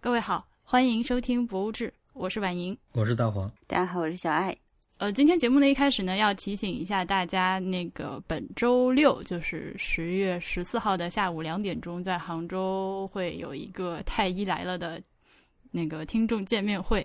[0.00, 4.56] 各位好，欢迎收听《博物志》，我是婉莹，我是大黄，大家好，我是小爱。
[4.98, 15.02] 呃，今天节目的一开始呢，要提醒一下大家，那个本周六就是十月十四号的下午两点钟，在杭州会有一个太医来了的
[15.72, 17.04] 那个听众见面会，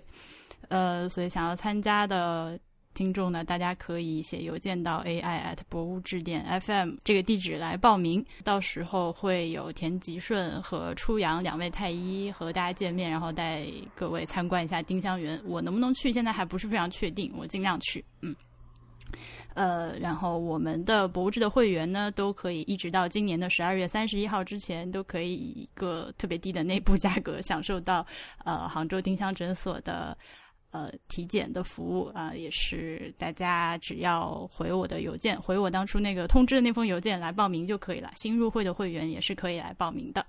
[0.68, 2.56] 呃，所以想要参加的。
[2.94, 8.24] 听众呢，大家可以写邮件到 ai at 博物志点 fm 这个地址来报名。
[8.44, 15.38] 到时候会有田吉顺和初阳两位太医和大家见面，然后带各位参观一下丁香园。
[15.44, 18.04] 我能不能去，现在还不是非常确定，我尽量去。
[18.20, 18.34] 嗯，
[19.54, 28.06] 呃，然后我们的博物志的会员呢，都可以一直到今年的十二月三十一号之前，都可以以一个特别低的内部价格享受到
[28.44, 30.16] 呃杭州丁香诊所的。
[30.74, 38.10] 呃，体检的服务啊，也是大家只要回我的邮件，回我当初那个通知的那封邮件来报名就可以了。
[38.16, 40.26] 新入会的会员也是可以来报名的。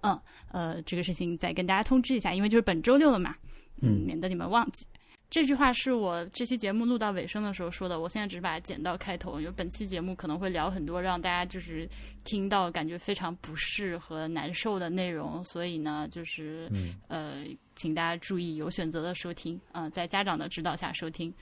[0.00, 0.18] 嗯，
[0.50, 3.36] 呃，这个事情再跟大家通知一下，因为就是本周六了嘛，
[3.82, 4.86] 嗯，免得你们忘记。
[5.32, 11.88] 这句话是我这期节目录到尾声的时候说的，我现在只是把它剪到开头，因为本期节目可能会聊很多让大家就是
[12.22, 16.70] 听到感觉非常不适和难受的内容，所以呢，就是
[17.08, 21.32] 呃，请大家注意有选择的收听，嗯，在家长的指导下收听。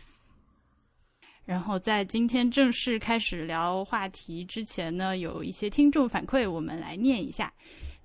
[1.44, 7.52] 然后在今天正式开始聊话题之前呢，有一些听众反馈，我们来念一下。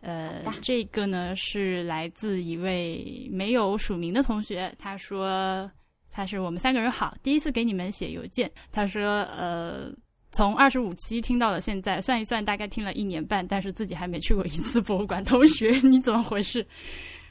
[0.06, 5.70] 呃，这个呢是来自一位没有署名的同学，他说
[6.12, 8.50] 他是我们三个人好，第一次给你们写邮件。
[8.72, 9.92] 他说，呃，
[10.32, 15.24] 从二十五期听到了现在，算一算大概听了一年半，但是自己还没去过一次博物馆。
[15.24, 16.66] 同学，你怎么回事？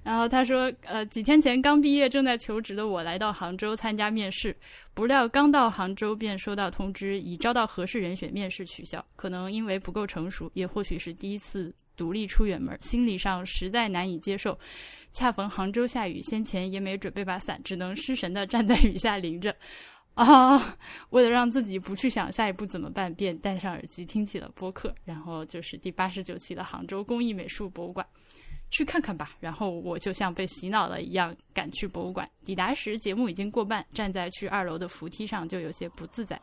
[0.05, 4.55] 然后他说，呃，几天前刚毕业正在求职的我来到杭州参加面试，
[4.93, 9.03] 不料刚到杭州便收到通知，已招到合适人选，面试取消。
[9.17, 14.59] 可能因为不够成熟，也或许是第一次独立出远门，心理上实在难以接受。
[15.11, 19.57] 恰逢杭州下雨，先前也没准备把伞，只能失神的站在雨下淋着。
[20.15, 20.77] 啊，
[21.11, 28.07] 为了让自己不去想下一步怎么办，便戴上耳机听起了播客，然后就是第八十九期的杭州工艺美术博物馆。
[28.75, 32.29] 去看看吧，然后我就像被洗脑了一样赶去博物馆。
[32.45, 36.41] 抵达时，节目已经过半，站在去二楼的扶梯上就有些不自在。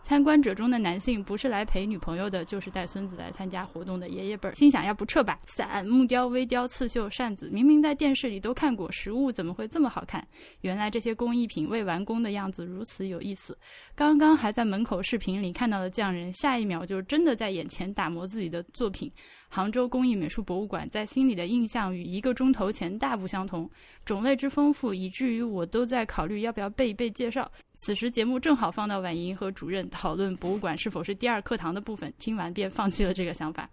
[0.00, 4.54] 参观者中的男性不是来陪女朋友的，就是带孙子来参加活动的爷爷辈儿。
[4.54, 10.26] 心想要不撤吧，伞、木雕、微雕、刺绣、扇子，明明在电视里都看过，实物怎么会这么好看？
[10.62, 13.58] 原来这些工艺品未完工的样子如此有意思。
[13.94, 19.12] 刚刚还在门口视频里看到的匠人，下一秒就真的在眼前打磨自己的作品。
[19.48, 23.68] 杭州工艺美术博物馆在心里的印象与一个钟头前大不相同，
[24.04, 27.50] 种类之丰富，以至于我都在考虑要不要背一背介绍。
[27.76, 33.68] 此时节目正好放到婉莹和主任讨论博物馆是否是第二课堂的部分，听完便放弃了这个想法。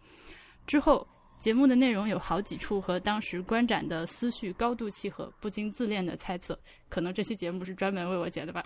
[0.66, 1.06] 之后
[1.38, 8.64] 节目的内容有好几处和当时观展的思绪高度契合，不禁自恋的猜测，可能这期节目是专门为我剪的吧。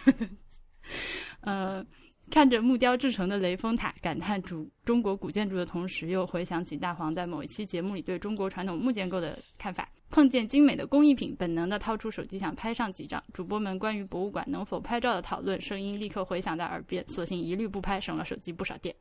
[1.42, 1.84] 呃。
[2.30, 9.90] 看着木雕制成的雷峰塔，感叹主中国古建筑的同时，又回想起大黄在某一期节目里对中国传统木建构的看法。
[10.12, 13.24] 碰见精美的工艺品，本能的掏出手机想拍上几张。
[13.34, 18.96] 主播们关于博物馆能否拍照的讨论声音立刻回响在耳边，索性一律不拍，省了手机不少电。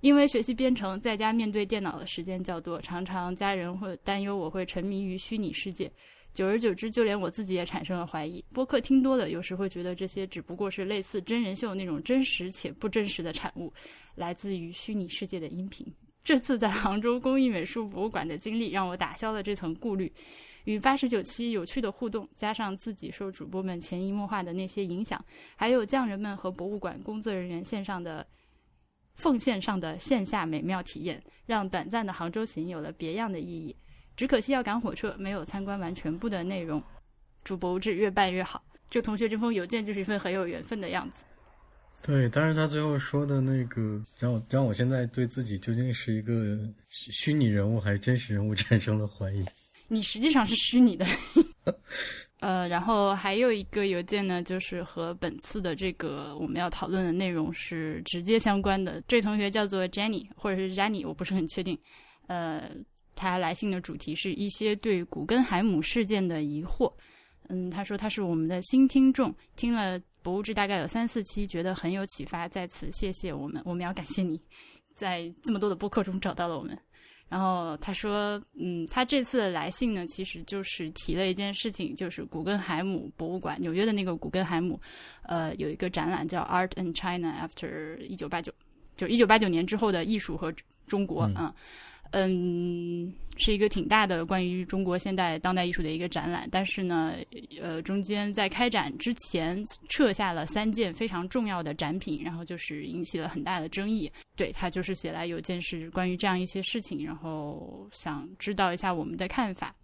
[0.00, 5.90] 因为学习编程，在家面对电脑的时间较多，常常家人会担忧我会沉迷于虚拟世界。
[6.32, 8.44] 久而久之，就连我自己也产生了怀疑。
[8.52, 13.72] 播客听多了，有时会觉得这些只不过是类似真人秀那种真实且不真实的产物，
[14.14, 15.86] 来自于虚拟世界的音频。
[16.22, 20.12] 这次在杭州工艺美术博物馆的经历，让我打消了这层顾虑。
[20.64, 25.24] 与八十九期有趣的互动，加上自己受主播们潜移默化的那些影响，
[25.56, 28.24] 还有匠人们和博物馆工作人员线上的
[29.14, 33.74] 奉献上的线下美妙体验，让短暂的杭州行有了别样的意义。
[34.20, 36.82] 只可惜要赶火车，没有参观完全部的内容。
[37.42, 38.62] 祝博物志越办越好。
[38.90, 41.24] 这同学这封邮件就是一份很有缘分的样子。
[42.02, 46.58] 对，但是他最后说的那个，让我让我现在对自己究竟是一个
[46.90, 49.42] 虚拟人物还是真实人物 产生了怀疑。
[49.88, 51.06] 你实际上是虚拟的。
[52.40, 59.02] 呃，然后还有一个邮件呢，就是和本次的这个我们要讨论的内容是直接相关的。
[59.08, 61.78] 这同学叫做 Jenny，或者是 Jenny，我不是很确定。
[62.26, 62.70] 呃。
[63.20, 66.90] 他来信的主题是一些对古根海姆事件的疑惑。
[67.50, 74.40] 嗯，他说他是我们的新听众，听了博物志大概有三四期，觉得很有启发，在此谢谢我们，我们要感谢你，
[74.94, 76.78] 在这么多的播客中找到了我们。
[77.28, 84.80] 然后他说，嗯，他这次来信呢，其实就是提了一件事情，就是古根海姆博物馆，纽约的那个古根海姆，
[85.24, 88.50] 呃，有一个展览叫 Art in China After 一九八九，
[88.96, 90.52] 就一九八九年之后的艺术和
[90.86, 91.32] 中国啊。
[91.36, 91.54] 嗯，
[93.36, 96.48] 是一个挺大的关于中国现代当代艺术的一个展览。
[96.50, 97.14] 但是呢，
[97.60, 104.10] 呃，中间在开展之前撤下了三件非常重要的展品，然后就是引起了很大的争议。
[104.36, 109.74] 对他就是写来邮件是关于这样一些事情，然后想知道一下我们的看法。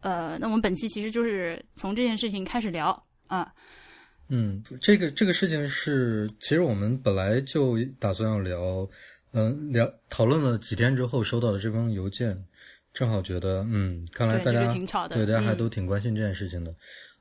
[0.00, 3.52] 呃，那我们本期其实就是从这件事情开始聊啊。
[4.28, 8.86] 嗯，这个这个事情是，其实我们本来就打算要聊，
[9.38, 12.44] 嗯，聊讨论了几天之后收到的这封邮件，
[12.92, 14.66] 正好觉得，嗯，看来大家
[15.08, 16.74] 对大家还都挺关心这件事情的。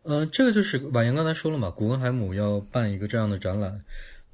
[0.03, 3.79] 嗯，这个就是婉莹刚才说了嘛，古根海姆要办一个这样的展览，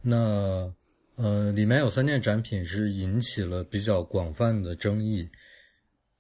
[0.01, 0.71] 那
[1.15, 5.27] 呃，里面有三件展品是引起了比较广泛的争议。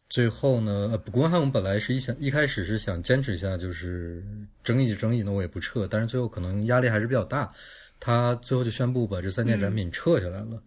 [0.09, 4.23] 最后呢，呃，古根海姆本来是一想一开始是想坚持一下，就是
[4.63, 5.87] 争议争议，那我也不撤。
[5.87, 7.51] 但是最后可能压力还是比较大，
[7.99, 10.61] 他最后就宣布把这三件展品撤下来了。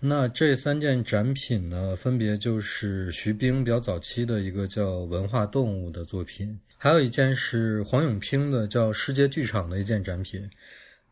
[0.00, 10.48] 那这三件展品呢，分别就是徐冰比较早期的一个叫《文化动物》的作品，还有一件是黄永平的叫《世界剧场》的一件展品。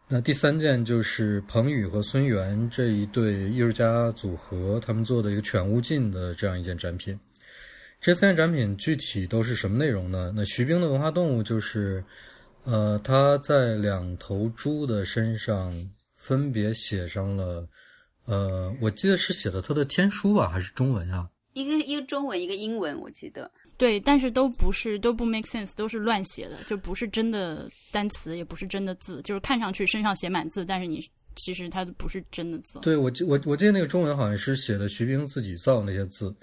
[0.08, 7.18] 那第三件就是彭宇和孙元这一对艺术家组合他们做的一个《犬物镜》的这样一件展品。
[7.98, 10.30] 这三件展品具体都是什么内容呢？
[10.36, 12.04] 那徐冰的文化动物就是，
[12.64, 15.72] 呃，他在两头猪的身上
[16.14, 17.66] 分别写上了，
[18.32, 21.28] 呃，我记得是写的他的天书吧，还是中文啊？
[21.52, 23.50] 一个一个中文，一个英文，我记得。
[23.76, 31.06] 对，但是都不是都不 make sense，都是乱写的，就不是真的单词，也不是真的字，就是看上去身上写满字，但是你
[31.36, 32.78] 其实它不是真的字。
[32.80, 36.34] 对我记我我记得那个中文好像是写的徐冰自己造那些字。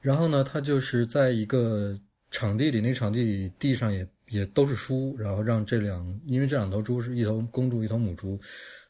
[0.00, 1.96] 然后呢，他就是在一个
[2.30, 8.40] 场地里，那场地里地上也也都是书，然后让这两，因为这两头猪是一头公猪，一头母猪，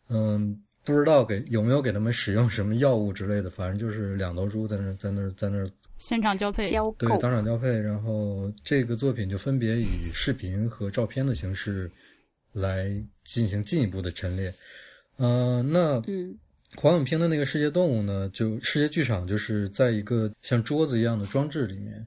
[0.09, 0.59] 嗯，
[0.93, 5.65] 不知道给有没有给他们使用什么药物之类的，反正就是两头猪在那在那在那
[5.99, 7.69] 现场交配，对，当场交配。
[7.69, 11.91] 然后这个作品就分别以视频和照片的形式
[12.53, 12.91] 来
[13.25, 14.53] 进行进一步的陈列，
[15.19, 16.39] 嗯，那嗯。
[16.77, 22.07] 黄永平的那个世界动物呢，就世界剧场，就是在一个像桌子一样的装置里面，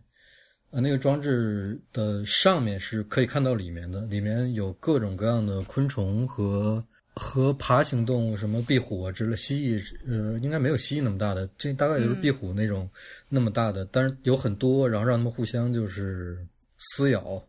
[0.69, 12.89] 啊，那个装置的上面是可以看到里面的，里面有各种各样的昆虫和和爬行动物，什么壁虎啊之类，蜥蜴，呃，应该没有蜥蜴那么大的，这大概就是壁虎那种
[13.27, 16.37] 那么大的，但是有很多，然后让他们互相就是
[16.77, 17.43] 撕咬，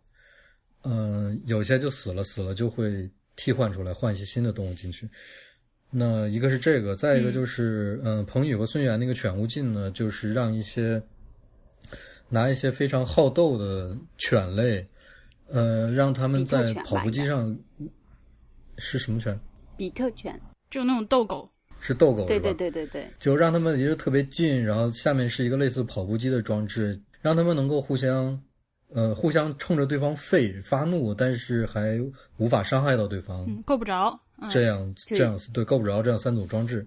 [0.83, 5.09] 嗯，有些就死了，死了就会替换出来，换一些新的动物进去。
[5.91, 11.01] 那一个是这个，再一个就是，嗯，彭宇和孙元那个犬无尽呢，就是让一些
[12.29, 14.85] 拿一些非常好斗的犬类，
[15.49, 17.57] 呃，让他们在跑步机上
[18.79, 19.39] 是什么犬？
[19.83, 20.41] 比特犬，
[20.71, 21.51] 就那种斗狗，
[21.81, 28.41] 是斗狗，对对对对对，就让他们离得特别近，然后下面是一个类似跑步机的装置，让他们能够互相，
[28.91, 31.99] 呃，互相冲着对方吠发怒，但是还
[32.37, 34.17] 无法伤害到对方，够不着。
[34.49, 36.87] 这样这样对够不着这样三组装置，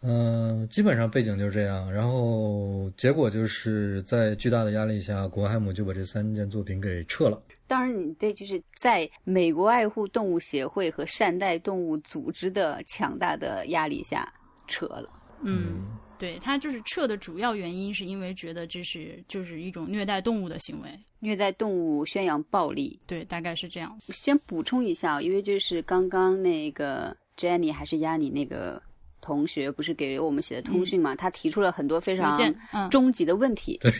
[0.00, 1.92] 嗯，基本上背景就是这样。
[1.92, 7.40] 然后结果就是在巨大的压力下，古根海姆就把这三件作品给撤了。
[7.66, 14.30] 当然，你这就是在美国爱护动物协会和善待动物组织的强大的压力下
[14.66, 15.08] 撤了。
[15.42, 20.88] 嗯，对他就是撤的主要原因是因为觉得这是就是一种虐待动物的行为。
[21.20, 23.96] 虐待动物、宣扬暴力，对，大概是这样。
[24.08, 28.82] 先补充一下，因为就是刚刚那个 Jenny 还是压你那个。
[29.22, 31.14] 同学不是给我们写的通讯嘛？
[31.14, 32.36] 他提出了很多非常
[32.90, 33.78] 终极的问题。
[33.80, 33.90] 对，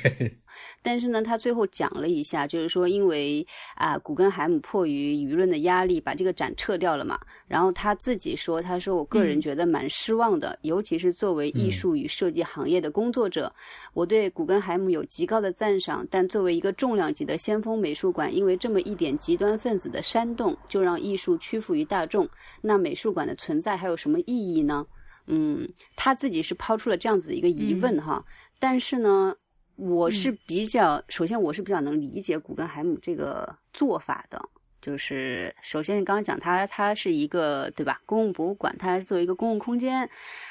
[0.82, 7.18] 但是呢，他最后讲了一下，就是说，因为啊，古根海姆迫于舆论的压力，把这个展撤掉了嘛。
[7.46, 13.52] 然后他自己说：“他说，我个人觉得蛮失望的，尤其是作为艺术与设计行业的工作者，
[13.94, 16.04] 我对古根海姆有极高的赞赏。
[16.10, 22.28] 但作为一个重量级的先锋美术馆，因为这么一点极端分子的煽动，就让艺术屈服于大众，
[22.60, 24.84] 那美术馆的存在还有什么意义呢？”
[25.26, 28.24] 嗯，他自己是抛出了这样子的一个疑问哈，
[28.58, 29.34] 但是呢，
[29.76, 34.42] 我是比较，首先我是比较能理解古根海姆这个做法的，
[34.80, 40.08] 就是首先你刚刚讲他，他是一个对吧，公共博物馆，它作为一个公共空间，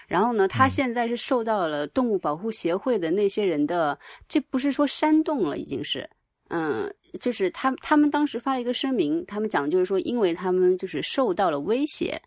[0.08, 4.00] 然后呢，他现在是受到了动物保护协会的那些人的，
[4.30, 6.10] 这不是说煽动了，已经是，
[6.48, 12.22] 嗯，就是他他们当时发了一个声明，他们讲的就是说，因为他们就是受到了威胁。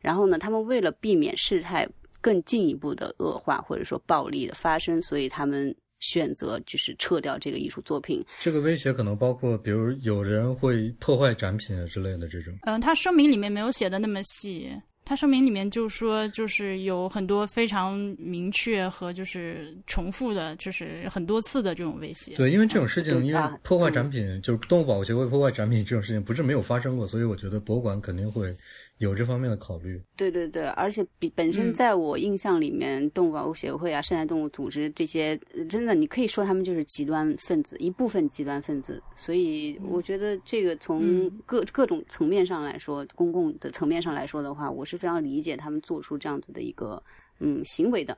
[0.00, 1.88] 然后呢，他们为了避免事态
[2.20, 8.24] 更进一步的恶化，或者说暴力的发生，所以他们选择就是撤掉这个艺术作品。
[8.40, 12.54] 这个威胁可能包括，比如有人会破坏展品啊之类的这种。
[12.62, 14.70] 嗯，他声明里面没有写的那么细。
[15.04, 22.36] 他声明里面就说，就是有很多非常明确和就是重复的，就是很多次的这种威胁。
[22.36, 28.54] 对，因为这种事情，因为破坏展品，就是动物保护协会破坏展品这种事情，不是没有发生过，所以我觉得博物馆肯定会
[28.98, 30.00] 有这方面的考虑。
[30.16, 39.02] 对对对，而且比本身嗯在我印象里面，动物保护协会啊、生态动物组织这些，呃真的你可以说他们就是极端分子，一部分极端分子。
[39.14, 47.02] 所以我觉得这个从嗯各、各种层面上来说，公共的层面上来说的话，我是非常理解他们做出这样子的一个
[47.38, 48.16] 嗯行为的。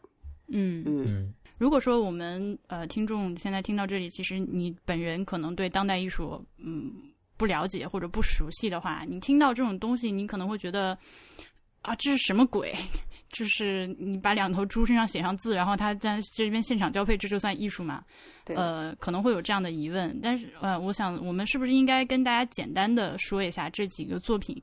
[0.48, 6.92] 嗯嗯嗯，如果说我们呃听众现在听到这里，其实你本人可能对当代艺术嗯
[7.40, 10.96] 不了解或者不熟悉的话，你听到这种东西，你可能会觉得
[11.80, 12.74] 啊这是什么鬼？
[13.32, 18.02] 就是你把两头猪身上写上字，然后他在这边现场交配，这就算艺术吗？
[18.44, 24.60] 对，呃，可能会有这样的疑问，但是呃，我想我们是不是应该跟大家简单的说一下这几个作品，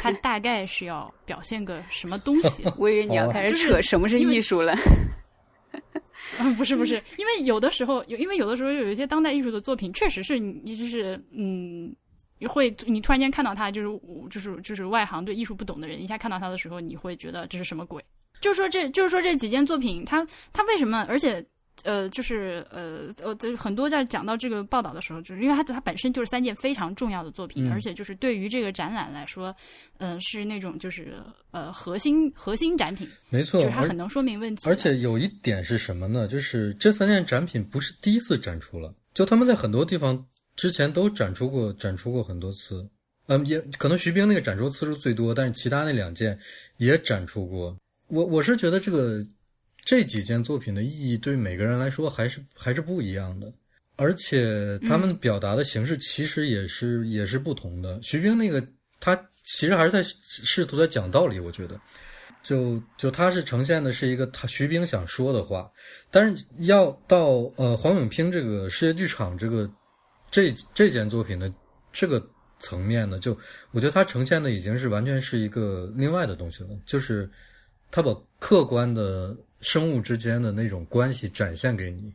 [0.00, 2.62] 它大概是要表现个什么东西？
[2.78, 4.72] 我以为你要开始扯什么是艺术了。
[6.38, 11.94] 嗯，不是不是，因为有的时候有，因为有的时候有一些当代艺术的作品，确实是你就是嗯，
[12.46, 18.02] 会你突然间看到他，就是就是就是外行对艺术不懂的人，一下看到他的时候，你会觉得这是什么鬼？
[18.40, 21.06] 就是说这就是说这几件作品，它它为什么？
[21.08, 21.44] 而且
[21.84, 29.54] 呃，就是呃呃，就很多在讲到这个报道的时候，就是因为它它本身就是三件非常重要的作品，嗯而且就是对于这个展览来说，
[29.98, 31.14] 嗯、是那种就是
[31.50, 36.28] 呃核心核心展品，没错，就是它很能说明问题的，而且有一点是什么呢？
[36.28, 40.22] 就是这三件展品不是第一次展出了，就他们在很多地方
[40.56, 42.88] 之前都展出过，展出过很多次。
[43.26, 46.38] 嗯，也可能徐冰那个展出次数最多，但是其他那两件
[46.76, 47.76] 也展出过。
[48.08, 49.24] 我我是觉得这个
[49.84, 53.52] 这几件作品的意义对每个人来说还是还是不一样的，
[53.96, 57.98] 而且他们表达的形式其实也是、也是不同的。
[58.02, 58.62] 徐冰那个
[59.00, 61.80] 他其实还是在试图在讲道理，我觉得。
[62.42, 65.70] 就就他是呈现的是一个他徐冰想说的话，
[66.10, 69.70] 但是要到呃黄永平这个世界剧场这个
[70.32, 71.52] 这这件作品的
[71.92, 72.20] 这个
[72.58, 73.38] 层面呢，就
[73.70, 77.30] 我觉得它呈现的已经是完全是一个另外的东西了，就是
[77.90, 82.12] 它把客观的生物之间的那种关系展现给你，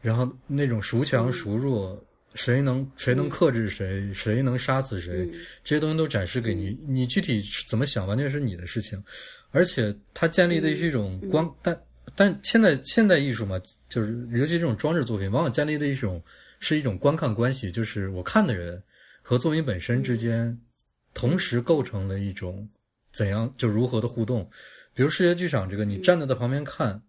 [0.00, 1.98] 然后那种孰强孰弱，
[2.34, 5.34] 谁能谁能克制谁，谁能杀死谁，嗯。
[5.64, 9.02] 这些东西都展示给你，你具体怎么想完全是你的事情，
[9.50, 11.80] 而且它建立的是一种光，但
[12.14, 16.22] 但现在现代艺术嘛，就是尤其这种装置作品，往往建立的一种
[16.58, 18.82] 是一种观看关系，就是我看的人
[19.22, 20.58] 和作品本身之间
[21.14, 22.68] 同时构成了一种
[23.12, 24.48] 怎样就如何的互动。
[24.94, 27.00] 比如世界剧场这个，你站在在旁边看，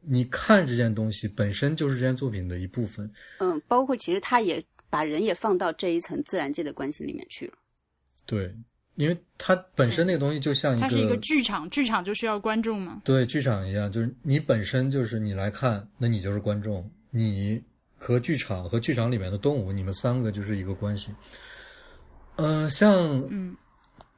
[0.00, 3.08] 你看这件东西本身就是这件作品的一部分。
[3.38, 7.52] 嗯，包括其实他也把人也放到这一层自然界的关系里面去了。
[8.26, 8.52] 对，
[8.96, 13.02] 因为它本身那个东西就像一它是一个剧场，剧场就需要观众嘛。
[13.04, 17.62] 对剧场一样，就是你本身就是你来看，那你就是观众，你
[18.00, 21.14] 和剧场和剧场里面的动物，你们三个就是一个关系。
[22.34, 22.96] 嗯、像
[23.30, 23.56] 嗯。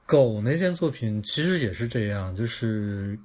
[0.04, 3.18] 狗那件作品其实也是这样，就是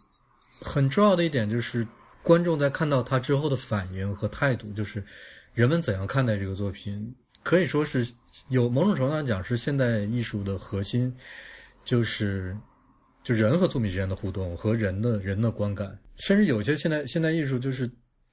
[0.61, 1.85] 很重要的一点就是
[2.23, 5.03] 观众在看到它之后的反应和态度，就是
[5.53, 8.07] 人们怎样看待这个作品，可以说是
[8.49, 11.13] 有某种程度上讲是现代艺术的核心，
[11.83, 12.55] 就是
[13.21, 17.89] 就人和作品之间的互动和人的人的观感，甚至有些现代现代艺术就是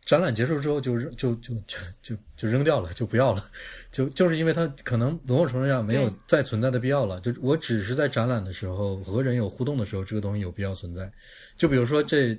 [0.07, 3.45] 展览结束之后就扔就就就就就扔掉了，就不要了，
[3.91, 7.19] 就就是因为它可能某种程度上没有再存在的必要了。
[7.21, 11.11] 就我只是在展览的时候和人有互动的时候，这个东西有必要存在。
[11.57, 12.39] 就比如说这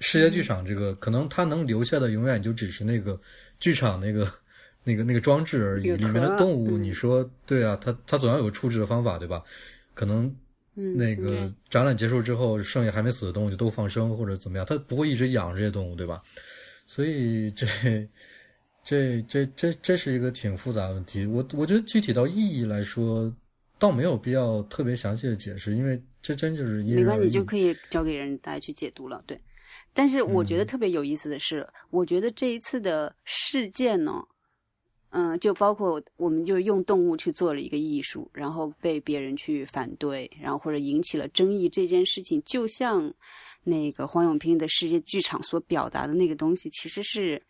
[0.00, 3.18] 世界剧场这个，可能它能留下的永远就只是那个
[3.60, 4.28] 剧场那个
[4.82, 9.42] 那个那个装置而已，里面的动物，嗯你说对啊，它它总要有个处置的方法，对吧？
[9.94, 10.26] 可能
[10.74, 16.20] 嗯，那个展览结束之后，剩下还没死的动物就都放生或者怎么样，它不会一直养这些动物，对吧？
[16.86, 17.66] 所以这
[18.84, 21.26] 这这这这是一个挺复杂的问题。
[21.26, 23.34] 我我觉得具体到意义来说，
[23.78, 27.28] 倒没有必要特别详细的解释，因为这真就是因没关系。
[27.28, 29.22] 就可以交给人大家去解读了。
[29.26, 29.38] 对，
[29.92, 34.22] 但是我觉得嗯特别有意思的是，我觉得这一次的事件呢，
[35.10, 43.12] 嗯、就包括我们就用动物去做了一个艺术，然后被别人去反对，然后或者引起了争议，这件事情就像
[43.66, 47.42] 那个黄永平的世界剧场所表达的那个东西，其实是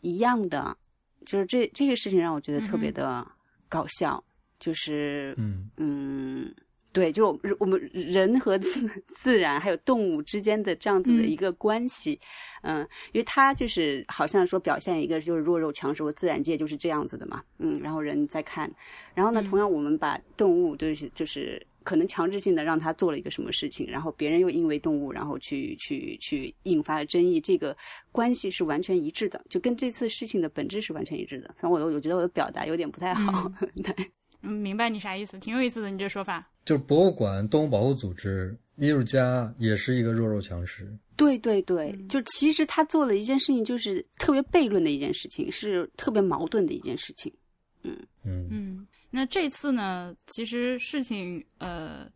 [0.00, 0.76] 一样的。
[1.24, 3.26] 就是这这个事情让我觉得特别的
[3.68, 4.22] 搞笑，
[4.58, 5.70] 就是嗯。
[5.78, 6.54] 嗯，
[6.92, 11.28] 对，就我们人和自自然还有动物之间的这样子的嗯。
[11.30, 12.20] 一个关系，
[12.62, 18.70] 嗯因为他就是好像说表现一个就是弱肉强食，自然界就是这样子的嘛，嗯，然后人在看，
[19.14, 19.44] 然后呢，嗯。
[19.44, 27.76] 同样我们把动物就是就是可能强制性的让他做了一个什么事情，然后别人又因为动物，然后去去去引发了争议，这个
[28.10, 31.48] 关系是完全一致的，就跟这次事情的本质是完全一致的。
[31.56, 33.52] 反正我我觉得我的表达有点不太好，
[33.84, 33.94] 对，
[34.42, 36.50] 嗯，明白你啥意思，挺有意思的，你这说法。
[36.64, 40.90] 就是博物馆、动物保护组织、艺术家也是一个弱肉强食。
[41.16, 47.32] 对对对，就其实他做了一件事情，就是特别悖论的一件事情，是特别矛盾的一件事情。
[47.82, 52.10] 嗯嗯嗯，那这次呢，其实事情呃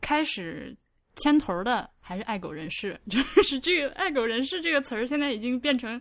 [0.00, 0.76] 开始
[1.14, 5.92] 牵头的还是爱狗人士， 就是这个“爱狗人士”这个词儿，现在已经变成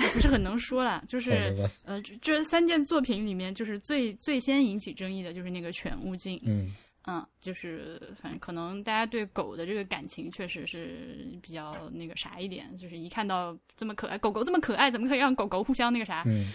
[0.00, 1.02] 也不是很能说了。
[1.08, 6.36] 就是呃，这三件作品里面，就是最最先引起争议的就是那个《犬物镜》。
[6.44, 6.70] 嗯。
[7.04, 16.22] 嗯，就是反正可能大家对狗的这个感情确实是比较那个啥一点，就是一看到这么可爱狗狗这么可爱，怎么可以让狗狗互相那个啥？
[16.26, 16.52] 嗯，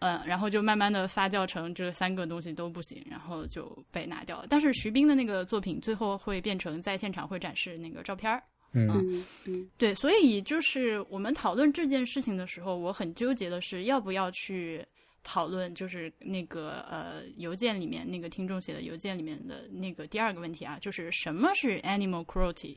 [0.00, 4.46] 嗯，然后就慢慢的发酵成这三个东西都不行，然后就被拿掉了。
[4.50, 8.42] 但是徐冰的那个作品最后会变成在现场会展示那个照片儿。
[8.72, 14.84] 嗯嗯，对，所以就是我们讨论这件事情的时候，我很纠结的是要不要去。
[15.22, 22.74] 讨论就是那个呃邮件里面那个听众写的邮件里面的那个第二个问题啊，就是什么是 animal cruelty，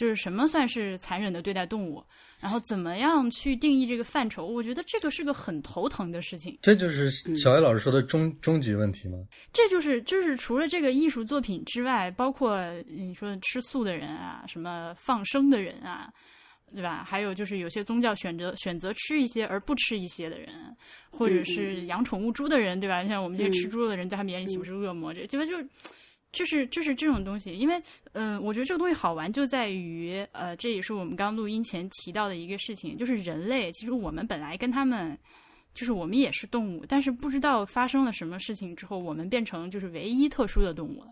[0.00, 2.02] 就是什么算是残忍的对待动物，
[2.40, 4.46] 然后怎么样去定义这个范畴？
[4.46, 6.58] 我觉得这个是个很头疼的事情。
[6.62, 9.18] 这就是小艾老师说的终终极问题吗？
[9.52, 16.10] 这就是就是除了这个艺术作品之外，包括你说吃素的人啊，什么放生的人啊。
[16.72, 17.04] 对吧？
[17.04, 20.48] 还有就是有些宗教选择选择吃一些而不吃一些的人，
[21.10, 23.04] 或者是养宠物猪的人，对吧？
[23.04, 25.12] 像我们这些吃猪肉的人，在他们眼里岂不是恶魔？
[25.12, 25.56] 这基本就
[26.32, 27.56] 就是就是这种东西。
[27.56, 27.82] 因为，
[28.12, 35.18] 嗯，我觉得这个东西好玩就在于，呃，这也是我们刚录音前提到的一个事情，就是人类其实我们本来跟他们，
[35.74, 41.08] 就是我们也是动物，但是不知道发生了什么事情之后，我们变成就是唯一特殊的动物了。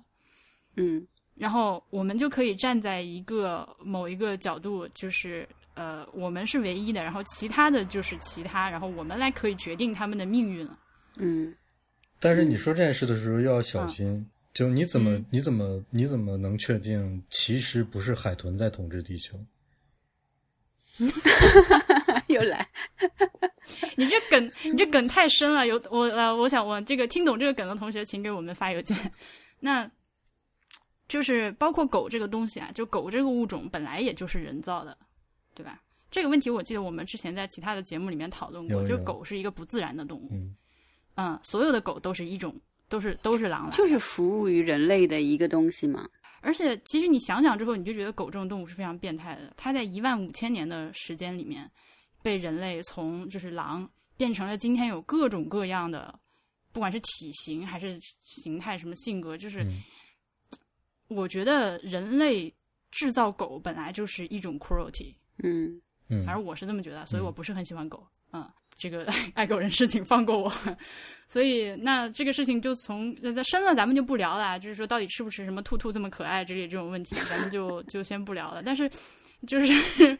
[0.77, 1.07] 嗯。
[1.35, 10.77] 然后我们就可以站在一个某一个角度，就是呃，我们是唯一的，然后其他的就是其他，然后我们来可以决定他们的命运了。
[11.17, 11.55] 嗯。
[12.19, 14.27] 但是你说这件事的时候要小心，
[14.59, 19.39] 就你怎么你怎么你怎么能确定其实不是海豚在统治地球？
[22.27, 22.69] 又来，
[23.95, 28.97] 你这梗你这梗太深了，有我呃，我想我这个听懂这个梗的同学，请给我们发邮件。
[29.61, 29.89] 那。
[31.07, 34.95] 就是包括狗这个东西啊，就狗这个物种本来也就是人造的，
[35.55, 35.81] 对吧？
[36.11, 40.29] 这个问题我记得我们之前在其他的节目里面讨论过，就是狗是一个不自然的动物，
[41.17, 42.55] 嗯，所有的狗都是一种，
[42.89, 46.09] 都是都是狼来，就是服务于人类的一个东西嘛。
[46.41, 49.53] 而且其实你想想之后，你就觉得狗这种动物是非常变态的。
[49.57, 51.71] 它在一万五千年的时间里面，
[52.23, 56.19] 被人类从就是狼变成了今天有各种各样的，
[56.73, 59.67] 不管是体型还是形态，什么性格，就是。
[61.11, 62.55] 我觉得人类
[62.91, 68.47] 制造狗本来就是一种 cruelty，嗯嗯，反正我是这么觉得，所以我不是很喜欢狗，嗯，
[68.79, 70.53] 这个 爱狗人士请放过我。
[71.27, 78.63] 所以那这个事情就从在深了咱们就不聊了，就是说到底吃不吃什么兔兔这么可爱之类这种问题，咱们就就先不聊了。
[78.63, 78.91] 但是
[79.47, 80.19] 就是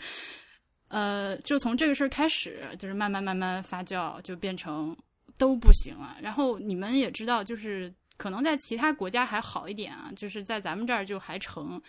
[0.89, 4.97] 呃，就从这个事儿开始，就是慢慢慢慢发酵，就变成
[5.39, 6.17] 都不行了。
[6.21, 7.93] 然后你们也知道，就是。
[8.19, 11.81] 可能在其他国家还好一点啊，就是在咱们这儿就还成，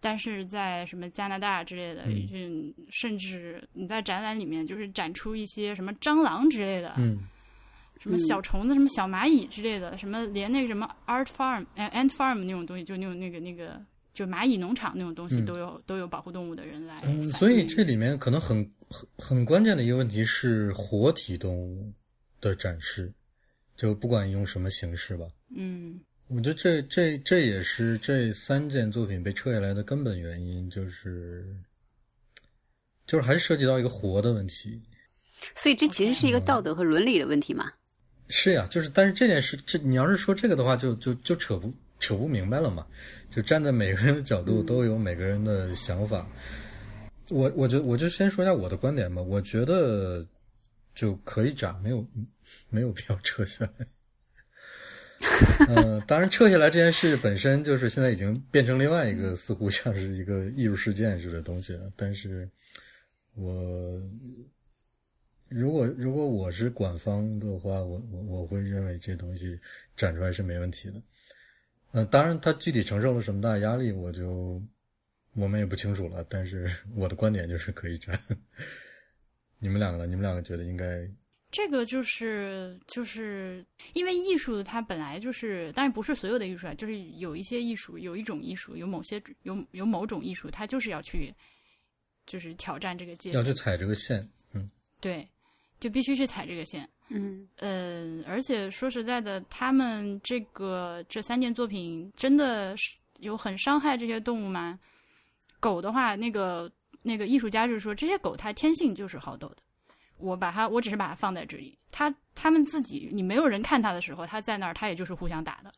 [0.00, 2.36] 但是在什么加拿大之类的，就
[2.90, 7.20] 甚至你在展览里面就是展出一些什么蟑螂之类的，嗯，
[8.00, 13.80] 什么小虫子、什么小蚂蚁之类的，什么连那个什么 art farm、ant farm 那种东西，就那种那个那个
[14.12, 17.00] 就蚂蚁农场那种东西，都有都有保护动物的人来。
[17.04, 21.92] 嗯，所以这里面可能很很很关键的一个问题是活体动物
[22.40, 23.12] 的展示。
[23.76, 31.44] 就不管用什么形式吧，嗯，我觉得这这这也是这三件作品被撤下来的根本原因，就是
[33.06, 34.80] 就是还是涉及到一个活的问题，
[35.54, 37.70] 所以这其实是一个道德和伦理的问题嘛。
[38.28, 42.86] 是呀，就是但是这件事，这你要是说这个的话，就就就扯不扯不明白了嘛。
[43.30, 46.26] 就站在每个人的角度，都有每个人的想法。
[47.28, 49.20] 我我觉得我就先说一下我的观点吧。
[49.20, 50.26] 我觉得
[50.94, 52.04] 就可以展，没有。
[52.68, 53.86] 没有必要撤下来。
[55.68, 61.90] 嗯，当然，撤下来这件事本身就是现在已经变成另外一个似乎像是一个艺术事件似的东西了。
[61.96, 62.46] 但是，
[63.34, 63.98] 我
[65.48, 69.58] 如果如果我是管方的话，我我我会认为这东西
[69.96, 71.02] 展出来是没问题的。
[71.92, 74.62] 嗯，当然，他具体承受了什么大压力，我就
[75.36, 76.24] 我们也不清楚了。
[76.28, 78.20] 但是我的观点就是可以展。
[79.58, 80.06] 你们两个呢？
[80.06, 81.08] 你们两个觉得应该？
[81.56, 83.64] 这个就是就是
[83.94, 91.34] 因为艺术它本来就是，当然不是所有的艺术啊，就是有一些艺术，有一种艺术，有某些有有某种艺术，它就是要去
[92.26, 95.26] 就是挑战这个界限，要去踩这个线，嗯，对，
[95.80, 96.86] 就必须去踩这个线。
[97.08, 104.78] 嗯嗯，而且说实在的，他们这个这三件作品真的是有很伤害这些动物吗？
[105.58, 109.56] 狗的话，那个那个艺术家是说，这些狗它天性就是好斗的。
[110.18, 115.72] 我把它，我只是把它放在这里，它它们自己，你没有人看它的时候，它在那儿，它也就是互相打的，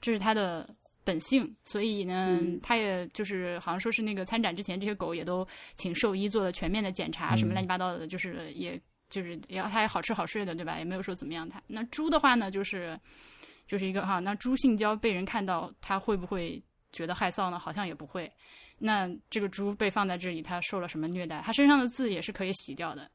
[0.00, 0.68] 这是它的
[1.04, 1.54] 本性。
[1.64, 10.78] 所以呢，嗯它也就是好像说是那个参展之前，这些狗也都请兽医做了全面的检查，嗯什么乱七八糟的，就是也就是也它也好吃好睡的，对吧？
[10.78, 11.62] 也没有说怎么样它。
[11.66, 12.98] 那猪的话呢，就是
[13.66, 17.58] 就是一个哈，那猪性交被人看到，它会不会觉得害臊呢？
[17.58, 18.30] 好像也不会。
[18.78, 21.40] 那这个猪被放在这里，它受了什么虐待？
[21.44, 23.08] 它身上的字也是可以洗掉的。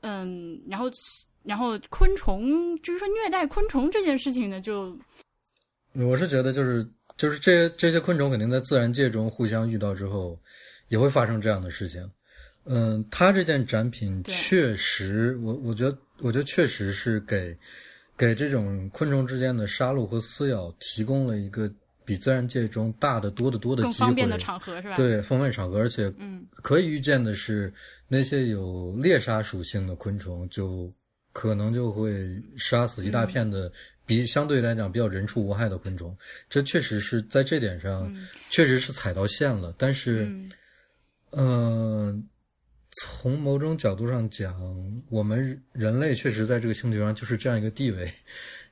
[0.00, 0.90] 嗯，然后
[1.42, 4.96] 然后昆虫，就是说虐待昆虫这件事情呢，就
[5.94, 10.38] 我是觉得就是就是这些这些昆虫肯定在自然界中互相遇到之后，
[10.88, 12.08] 也会发生这样的事情。
[12.64, 17.56] 嗯，它这件展品确实，我我觉得我觉得确实是给
[18.16, 21.70] 给这种昆虫之间的杀戮和撕咬提供了一个
[22.08, 27.70] 比自然界中大的多得多的机会，更方便的场合是吧？，对方便场合，而且嗯可以预见的是，
[28.08, 30.90] 那些有猎杀属性的昆虫就
[31.34, 33.70] 可能就会杀死一大片的
[34.06, 36.16] 比相对来讲比较人畜无害的昆虫。
[36.48, 38.10] 这确实是在这点上，
[38.48, 39.74] 确实是踩到线了。
[39.76, 40.50] 但是，嗯
[41.32, 42.28] 嗯、
[43.00, 44.54] 从某种角度上讲，
[45.08, 48.10] 我们人类确实在这个星球上就是这样一个地位，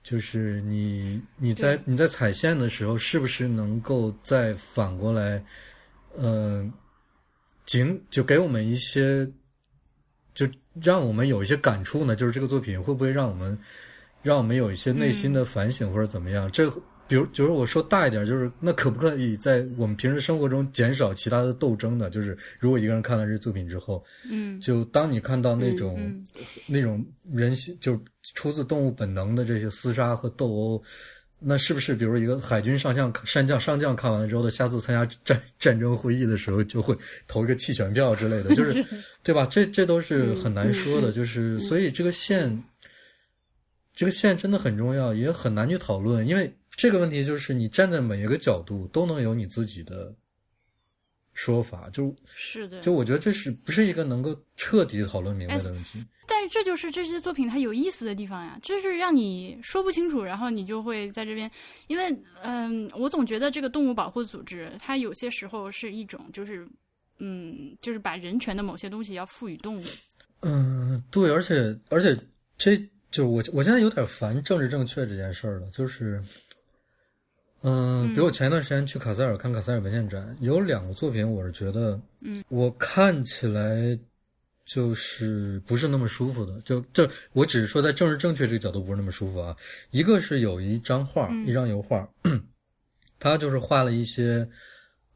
[0.03, 5.45] 就是你你在你在踩线的时候，是不是能够再反过来，
[6.17, 6.73] 嗯、
[7.65, 9.29] 仅就给我们一些，
[10.35, 10.49] 就
[10.81, 12.17] 让我们有一些感触呢？
[12.17, 13.59] 就是这个作品会不会让我们
[14.23, 16.51] 让我们有一些内心的反省或者怎么样？
[16.51, 16.71] 这
[17.09, 22.11] 比如就是我说大一点，就是那可不可以在我们平时生活中减少其他的斗争呢？
[22.11, 26.25] 就是如果一个人看了这作品之后，嗯就当你看到那种、嗯
[26.67, 28.01] 那种人性，就是
[28.35, 30.83] 出自动物本能的这些厮杀和斗殴，
[31.39, 36.97] 那是不是比如一个海军上将、上将、上将看完了之后，他下次参加战战争会议的时候就会
[37.29, 38.85] 投一个弃权票之类的， 就是
[39.23, 39.47] 对吧？
[39.51, 42.65] 这这都是很难说的，就是所以这个线，
[43.95, 50.15] 这个线真的很重要，也很难去讨论，因为这个问题就是你站在每一个角度都能有你自己的
[51.33, 56.05] 说法，就是的，就我觉得这是不是一个能够彻底讨论明白的问题？
[56.29, 61.51] 但是这就是这些作品它有意思的地方呀，就是让你说不清楚，然后你就会在这边，
[61.87, 66.69] 因为嗯，我总觉得这个动物保护组织它有些时候是一种就是
[67.21, 69.85] 嗯，就是把人权的某些东西要赋予动物。
[70.41, 72.15] 嗯，对，而且而且
[72.59, 72.77] 这
[73.11, 76.23] 就是我我现在有点烦政治正确这件事儿了，就是。
[77.69, 83.99] 嗯，比如我前一段时间去卡塞尔看卡塞尔文献展，有两个作品，我是觉得，嗯，我看起来
[84.65, 86.61] 就是不是那么舒服的。
[86.61, 89.57] 就这，我只是说在政治正确这个角度不是那么舒服啊。
[89.91, 92.09] 一个是有一张画，嗯一张油画，
[93.19, 94.49] 他就是画了一些，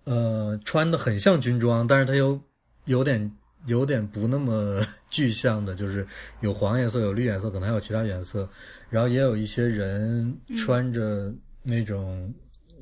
[0.02, 2.40] 呃，穿的很像军装，但是他又
[2.86, 3.30] 有点
[3.66, 6.04] 有点不那么 具象的，就是
[6.40, 8.48] 有黄颜色，有绿颜色，可能还有其他颜色，
[8.88, 11.32] 然后也有一些人穿着
[11.62, 12.33] 那种，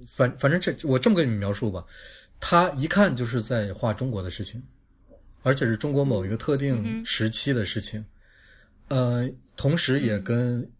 [0.06, 1.84] 反反正这我这么跟你们描述吧，
[2.38, 4.62] 他一看就是在画中国的事情，
[5.42, 8.04] 而且是中国某一个特定时期的事情，
[8.88, 10.70] 呃，同时也跟、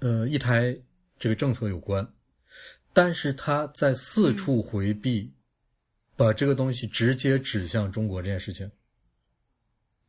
[0.00, 0.76] 呃一台
[1.18, 2.06] 这个政策有关，
[2.92, 5.32] 但是他在四处回避，
[6.16, 8.70] 把这个东西直接指向中国这件事情。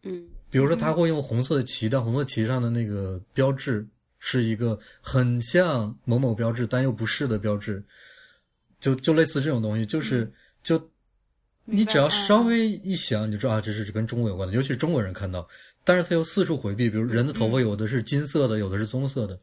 [0.04, 0.28] 嗯。
[0.50, 3.86] 比如说，他会用红色的旗，但红色旗上的那个标志
[4.20, 7.84] 是一个很像某某标志，但又不是的标志，
[8.80, 10.32] 就就类似这种东西，就是
[10.64, 10.92] 就
[11.66, 15.48] 你只要稍微一想，你就知道啊，这是跟中国有关的，尤其是中国人看到，
[15.84, 19.40] 但是他又四处回避，比如人的头发有的是金色的，有的是棕色的，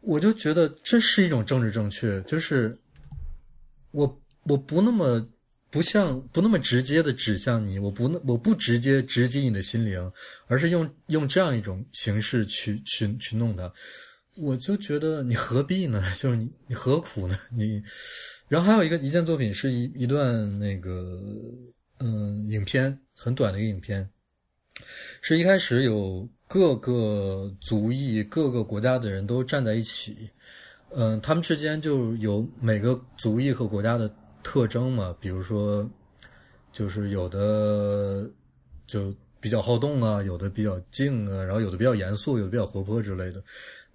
[0.00, 2.78] 我就觉得这是一种政治正确，就是
[3.90, 5.26] 我我不那么。
[5.68, 10.10] 不像不那么直接的指向你，我不那我不直接直击你的心灵，
[10.46, 13.70] 而是用用这样一种形式去去去弄它，
[14.36, 16.02] 我就觉得你何必呢？
[16.18, 17.36] 就是你你何苦呢？
[17.52, 17.82] 你，
[18.48, 21.20] 然后还有一个一件作品是一一段那个
[21.98, 24.08] 嗯影片，很短的一个影片，
[25.20, 30.30] 是一开始有各个族裔、各个国家的人都站在一起，
[30.94, 34.10] 嗯，他们之间就有每个族裔和国家的。
[34.46, 35.84] 特征嘛，比如说，
[36.72, 38.30] 就是有的
[38.86, 43.42] 就比较好动啊，有的比较静啊，然后有的比较严肃，有的比较活泼之类的。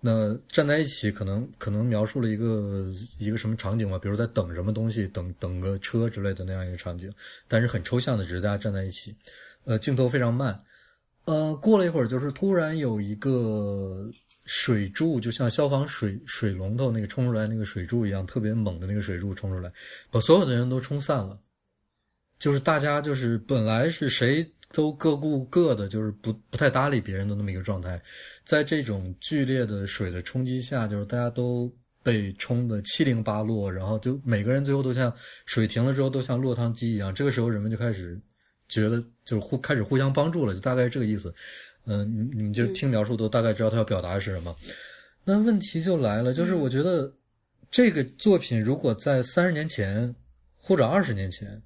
[0.01, 7.09] 那站在一起，可能可能描述了一个一个什么场景吧，比如在等什么东西，等等个车之类的那样一个场景，
[7.47, 9.15] 但是很抽象的，只是大家站在一起，
[9.63, 10.61] 呃，镜头非常慢，
[11.23, 14.11] 呃，过了一会儿，就是突然有一个
[14.45, 19.71] 水柱，就像消防水水龙头那个冲出来那个水柱一样，特别猛的那个水柱冲出来，
[20.09, 21.39] 把所有的人都冲散了，
[22.39, 24.51] 就是大家就是本来是谁。
[24.73, 28.01] 都各顾各的，就是不不太搭理别人的那么一个状态，
[28.45, 31.69] 在这种剧烈的水的冲击下，就是大家都
[32.01, 35.13] 被冲得七零八落，然后就每个人最后都像
[35.45, 37.13] 水停了之后都像落汤鸡一样。
[37.13, 38.17] 这个时候人们就开始
[38.69, 41.35] 觉得就是互开始互相帮助了，就大概是这个意思。
[41.85, 44.55] 嗯，你你们就听描述都大概知道他要表达的是什么。
[45.23, 47.13] 那问题就来了，就是我觉得
[47.69, 50.15] 这个作品如果在三十年前
[50.57, 51.61] 或者二十年前，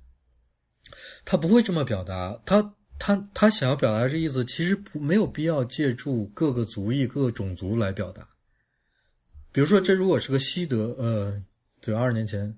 [1.23, 2.73] 他不会这么表达，他。
[2.97, 8.25] 他他想要表达这意思，其实不没有必要借助各个族裔、各个种族来表达。
[9.51, 11.43] 比如说，这如果是个西德，呃，
[11.81, 12.57] 对，二十年前，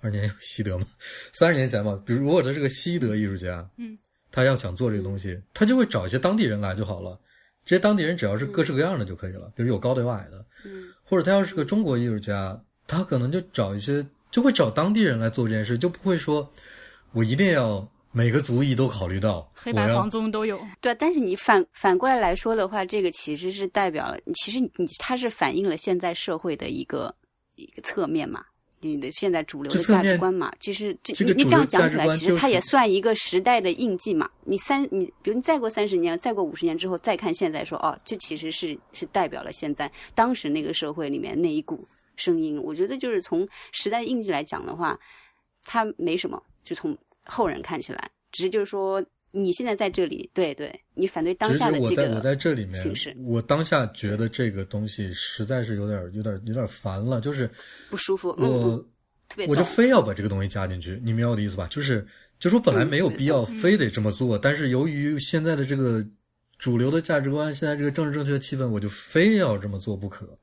[0.00, 0.86] 二十年西德嘛，
[1.34, 2.02] 三十年前嘛。
[2.06, 3.98] 比如，如果他是个西德艺术家，嗯，
[4.30, 7.18] 他要想做这个东西，他就会找一些当地人来就好了。
[7.64, 16.50] 这些当地人只要是各式各样的就可以了，比如有高的有矮的，嗯，或者他要是个中国艺术家，他可能就找一些，就会找当地人来做这件事，就不会说
[17.12, 17.88] 我一定要。
[18.12, 20.60] 每个族裔都考虑到，黑白黄棕都有。
[20.80, 27.14] 对，但是你反反过来来说的话，这个其实是代表了，其实你它是反映了现在社会的一个
[27.54, 28.44] 一个侧面嘛，
[28.80, 30.52] 你的现在主流的价值观嘛。
[30.60, 34.28] 其实这你你这样讲起来，其实它也算一个时代的印记嘛。
[34.44, 42.60] 你三你比如你再过三十年，再过五十年之后再看现在，说哦，这其实是是代表了现在当时那个社会里面那一股声音。
[42.62, 44.98] 我觉得就是从时代印记来讲的话，
[45.64, 46.96] 它没什么，就从。
[47.26, 49.00] 后人看起来，只是就是说，
[49.32, 57.50] 你现在在这里，对对，你反对当下的这个我在我在这里面，我当下觉得这个东西实在是有点有点有点烦了，就是
[57.88, 58.30] 不舒服。
[58.38, 58.84] 我
[59.46, 61.66] 我就非要把这个东西加进去，你明白我的意思吧？
[61.70, 62.06] 就是
[62.38, 66.04] 就说本来没有必要非得这么做，但是由于现在的这个
[66.58, 70.38] 主流的价值观，现在这个政治正确的气氛，我就非要这么做不可。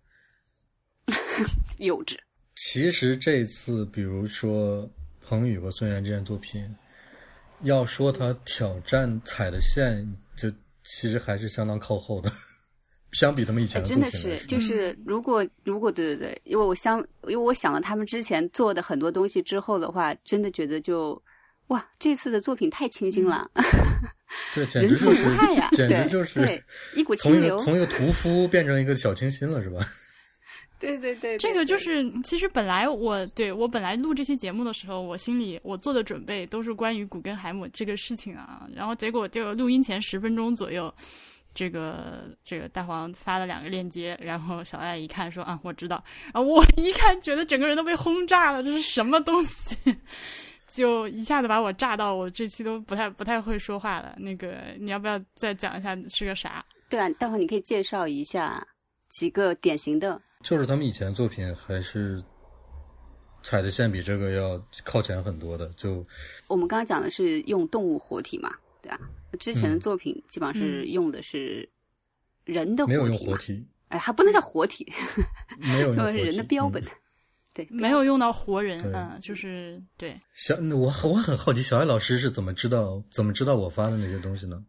[1.80, 2.16] 幼稚。
[2.56, 4.90] 其实这次，比如说。
[5.30, 6.64] 彭宇和孙岩这件作品，
[7.64, 10.50] 要说他挑战踩的线，就
[10.84, 12.32] 其实还是相当靠后的。
[13.14, 21.20] 相比他们以前的真的是，就是如果如果对对对，因为我想，因为我想了他们之前做的很多东西之后的话，真的觉得就
[21.68, 23.50] 哇，这次的作品太清新了。
[24.54, 25.24] 对，简直就是
[25.72, 26.62] 简直就是
[26.96, 29.80] 一股清流， 从一个屠夫变成一个小清新了，是吧？
[30.80, 40.94] 对对对，这个就是其实本来我对我本来录这期节目的时候，我心里我做的准备都是关于古根海姆这个事情啊，然后结果就录音前十分钟左右，
[41.56, 49.76] 这个这个大黄发了两个链接，然后小爱一看说啊我知道，然后我一看觉得整个人都被轰炸了，这是什么东西？
[50.70, 54.16] 就一下子把我炸到，我这期都不太不太会说话了。
[54.20, 56.64] 那个你要不要再讲一下是个啥？
[56.90, 58.64] 对啊，待会你可以介绍一下
[59.10, 60.22] 几个典型的。
[60.48, 62.24] 就是他们以前作品还是
[63.44, 65.68] 踩的线比这个要靠前很多的。
[65.76, 66.06] 就
[66.48, 68.50] 我们刚刚讲的是用动物活体嘛，
[68.82, 68.98] 对吧？
[69.40, 71.68] 之前的作品基本上是用的是
[72.46, 74.90] 人的没有用活体，哎，还不能叫活体，
[75.58, 76.82] 没有 用人的标本，
[77.54, 80.18] 对，没有用到活人，嗯，就是对。
[80.34, 84.64] 小我我很好奇，小艾老师是怎么知道怎么知道我发的那些东西呢？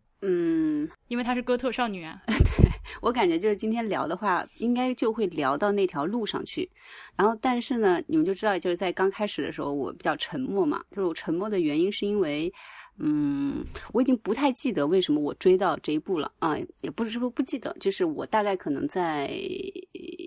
[0.78, 2.22] 嗯，因为她是哥特少女啊。
[2.26, 2.68] 对
[3.00, 6.68] 我感觉就是今天聊的话，应该就会聊到那条路上去。
[7.16, 10.82] 然后，但是呢，你们就知道，就是在刚开始的时候，我比较沉默嘛。
[10.90, 12.52] 就是我沉默的原因，是因为，
[12.98, 16.56] 嗯，我已经不太记得为什么我追到这一步了啊。
[16.80, 19.30] 也不是说不记得，就是我大概可能在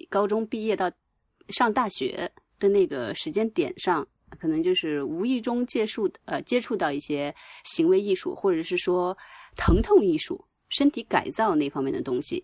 [0.09, 0.89] 高中毕业到
[1.49, 4.07] 上大学的那个时间点上，
[4.39, 7.33] 可能就是无意中接触呃接触到一些
[7.65, 9.17] 行为艺术，或者是说。
[9.55, 12.43] 疼痛艺术、身体改造那方面的东西，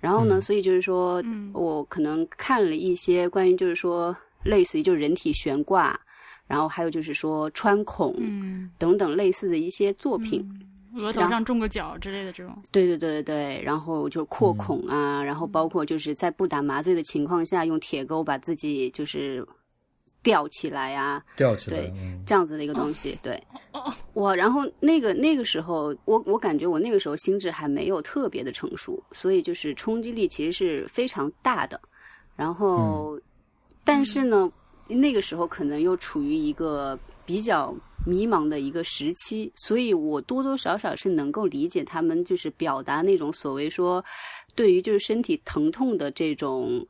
[0.00, 5.98] 然后呢，所以就是说，我可能看了一些关于就是说，类似于就人体悬挂，
[6.46, 8.14] 然后还有就是说穿孔
[8.78, 10.46] 等等类似的一些作品，
[11.00, 12.56] 额头上中个角之类的这种。
[12.70, 19.46] 对对对对对，然后就扩孔啊，然后包括就是在不打麻醉的情况下，用铁钩把自己就是。
[20.26, 21.92] 吊起来呀，吊起来，对，
[22.26, 23.40] 这样子的一个东西，对，
[24.12, 31.80] 我然后那个那个时候，我我感觉我那个时候心智还没有特别的成熟，所以就是冲击力其实是非常大的。
[32.34, 33.16] 然后，
[33.84, 34.50] 但是呢，
[34.88, 37.72] 那个时候可能又处于一个比较
[38.04, 44.04] 迷茫的一个时期，所以我多多少少是能够理解他们就是表达那种所谓说
[44.56, 46.84] 对于就是身体疼痛的这种。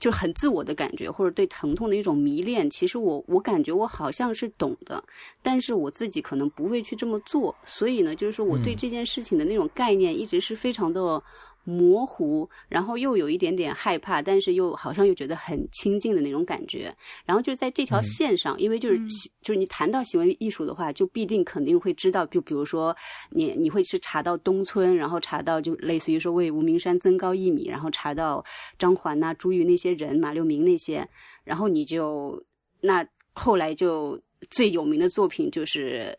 [0.00, 5.02] 就很自我的感觉，或者对疼痛的一种迷恋，其实我我感觉我好像是懂的，
[5.42, 11.22] 但是我自己可能不会去这么做，所以呢，就是说我对这件事情的那种概念一直是非常的。
[11.66, 16.94] 模糊，然后又有一点点害怕，但是又好像又觉得很亲近的那种感觉。
[17.24, 18.98] 然后就在这条线上，因为就是
[19.42, 22.96] 就是你谈到行为艺术的话，就必定肯定会知道，就比如说
[23.30, 28.44] 你你会去查到东村，然后查到就类似于说为无名山增高一米，然后查到
[28.78, 31.06] 张环呐、朱玉那些人、马六明那些，
[31.42, 32.40] 然后你就
[32.82, 34.16] 那后来就
[34.50, 36.16] 最有名的作品就是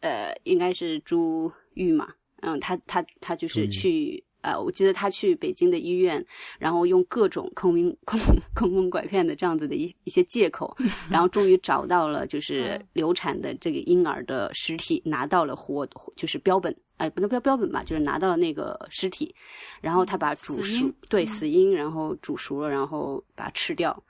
[0.00, 4.24] 呃，应该是朱玉嘛，嗯，他他他就是去。
[4.42, 6.24] 呃，我记得他去北京的医院，
[6.58, 8.18] 然后用各种坑蒙 坑
[8.54, 10.76] 坑蒙拐骗的这样子的一一些借口，
[11.10, 19.34] 然后终于找到了就是流产的这个婴儿的尸体，拿到了活就是标本，哎，不能标标本吧，就是拿到了那个尸体，
[19.80, 24.02] 然后他把煮熟，对死婴，然后煮熟了，然后把它吃掉。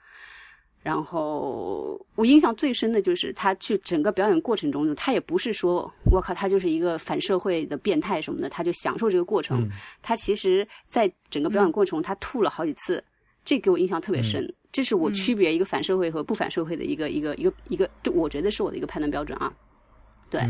[0.83, 9.69] 然后我印象最深的就是他去整个表演过程中，他也不是说我靠，他就是一个反社会的变态什么的，他就享受这个过程。
[10.01, 13.03] 他其实在整个表演过程中，他吐了好几次，
[13.45, 14.51] 这给我印象特别深。
[14.71, 19.53] 这是我区别一个反社会和不反社会的一个一个一个一个，对我觉得是我的一个判断标准啊。
[20.31, 20.41] 对，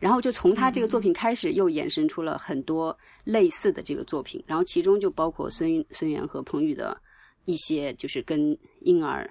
[0.00, 7.00] 然后就从他这个作品开始，又衍生出了很多类似的这个作品，然后其中就包括孙孙元和彭宇的
[7.46, 9.30] 一些，就是跟婴儿。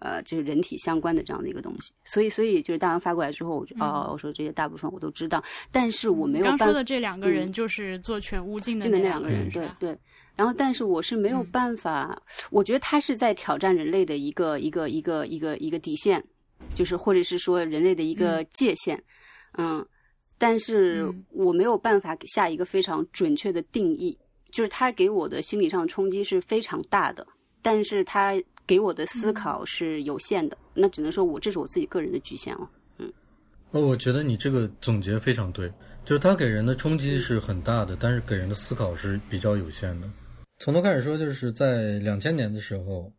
[0.00, 6.44] 呃，就是人体相关的这样的一个东西，所以，所以就是大王发过来之后，我就哦，我说这些大部分我都知道，但是我没有。
[6.44, 9.98] 刚说的这两个人就是做全屋镜的那两个人，对对。
[10.36, 16.24] 然后，但是我是没有办法，我觉得他是在挑战人类的一个一个一个一个一个底线，
[16.74, 18.96] 就是或者是说人类的一个界限，
[19.54, 19.84] 嗯，
[20.38, 24.16] 但是我没有办法下一个非常准确的定义，
[24.52, 27.26] 就是他给我的心理上冲击是非常大的，
[27.60, 28.40] 但是他。
[28.68, 32.68] 给我的思考是有限的，那只能说我这是我自己个人的局限哦。
[32.98, 33.12] 嗯，
[33.70, 35.72] 哦，我觉得你这个总结非常对，
[36.04, 40.10] 就是他给人的冲击是很大的，但是给人的思考是比较有限的。
[40.58, 43.10] 从头开始说，就是在两千年的时候，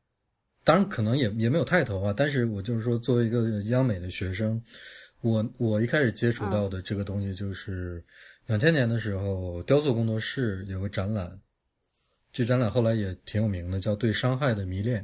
[0.64, 4.62] 当然可能也也没有太头啊，但是我就是说，作为一个央美的学生，
[5.22, 8.04] 我我一开始接触到的这个东西就是
[8.46, 11.40] 两千年的时候，雕塑工作室有个展览，
[12.32, 15.02] 这展览后来也挺有名的，叫《对伤害的迷恋》。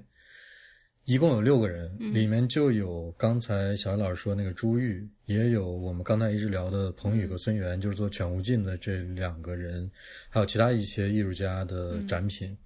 [1.05, 9.89] 一共有六个人，里面就有刚才小艾老师说那个朱玉，也有我们刚才一直聊的彭宇和孙元，就是做犬无尽的这两个人，
[10.29, 12.57] 还有其他一些艺术家的展品。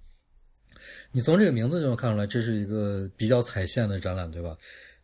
[1.12, 4.56] 你从这个名字就能看出来，这是一个比较踩线的展览，对吧？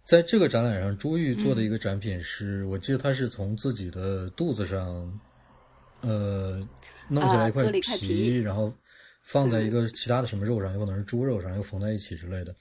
[0.02, 5.20] 在这个展览上，朱玉做的一个展品是，我记得他是从自己的肚子上，
[6.00, 6.66] 呃，
[7.10, 8.72] 弄下来一块皮，然后
[9.24, 12.54] 放在一个其他的什么肉上，有可能是猪肉上，又缝在一起之类的。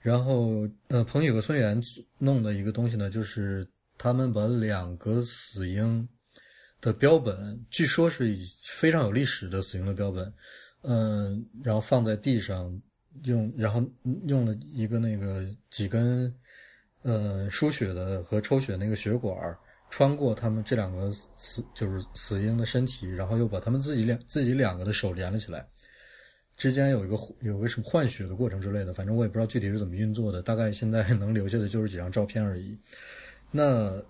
[0.00, 1.80] 然后，呃，彭宇和孙元
[2.18, 6.08] 弄的一个东西呢，就是他们把两个死婴
[6.80, 10.32] 的标本，据说是非常有历史的死婴的标本，
[10.82, 12.80] 嗯，然后放在地上，
[13.24, 13.84] 用然后
[14.26, 16.32] 用了一个那个几根，
[17.02, 19.36] 呃，输血的和抽血那个血管
[19.90, 25.66] 穿过他们这两个死就是死婴的身体，然后又把他们自己两自己两个的手连了起来。
[26.58, 30.42] 之间有一个有个什么换血的过程之类的，反正我也不知道具体是怎么运作的。
[30.42, 32.76] 大概现在能留下的就是几张照片而已。
[33.52, 34.02] 那，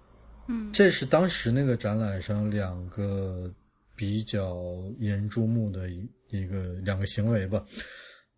[0.48, 3.52] 嗯，这是当时那个展览上两个
[3.94, 4.56] 比较
[4.98, 7.62] 引人注目的一一个两个行为吧。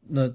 [0.08, 0.28] 那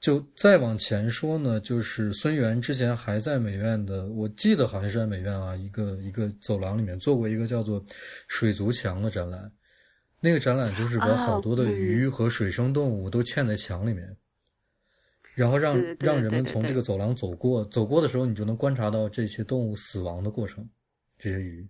[0.00, 7.80] 就再往前说呢，就是孙元之前还在美院的，我记得好像是在美院啊，一个一个走廊里面做过一个叫做
[8.26, 9.50] “水族墙”的展览。
[10.24, 14.16] 那个展览就是把好多的鱼和水生动物都嵌在墙里面，
[15.34, 20.66] 然后让让人们从这个走廊走过，走过的时候你就能观察到这些动物死亡的过程。
[21.18, 21.68] 这些鱼，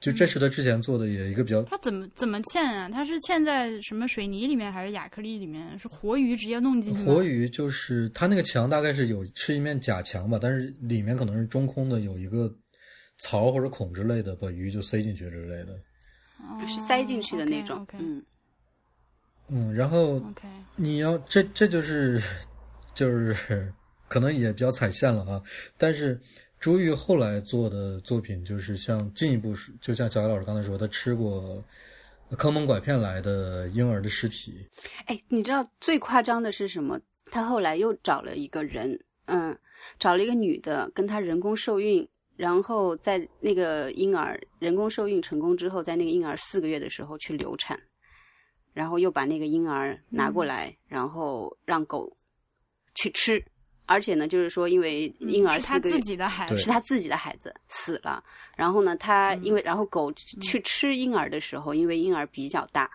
[0.00, 1.62] 就这是他之前做的也一个比较。
[1.62, 2.88] 他怎么怎么嵌啊？
[2.88, 5.78] 他是嵌在什么水泥里面还是亚克力里面？
[5.78, 12.52] 是活鱼直接弄进去活鱼就是他那个墙大概是有是一面假墙吧，但是里面可能是中空的，有一个
[13.18, 15.78] 槽或者孔之类的，把鱼就塞进去之类的。
[16.66, 18.22] 是塞进去的那种，嗯，
[19.48, 20.22] 嗯，然后
[20.76, 22.22] 你要这这就是
[22.94, 23.72] 就是
[24.08, 25.42] 可能也比较踩线了啊。
[25.76, 26.20] 但是
[26.58, 31.62] 朱玉后来做的作品就是像进一步是，就像小艾老师刚才说，他吃过
[32.38, 34.66] 坑蒙拐骗来的婴儿的尸体。
[35.06, 37.00] 哎，你知道最夸张的是什么？
[37.30, 39.56] 他后来又找了一个人，嗯，
[39.98, 42.06] 找了一个女的跟他人工受孕。
[42.40, 47.78] 然后在那个婴儿人工受孕成功之后，在那个婴儿四个月的时候去流产，
[48.72, 52.10] 然后又把那个婴儿拿过来，然后让狗
[52.94, 53.44] 去吃，
[53.84, 58.24] 而且呢，就是说因为婴儿是他四个月自己的孩子，是他自己的孩子死了，
[58.56, 59.44] 然后呢，他嗯。
[59.44, 60.10] 因为然后狗
[60.40, 62.90] 去吃婴儿的时候，因为婴儿比较大，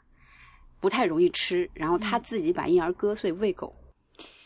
[0.80, 2.00] 不太容易吃，然后嗯。
[2.00, 3.76] 他自己把婴儿割碎喂狗。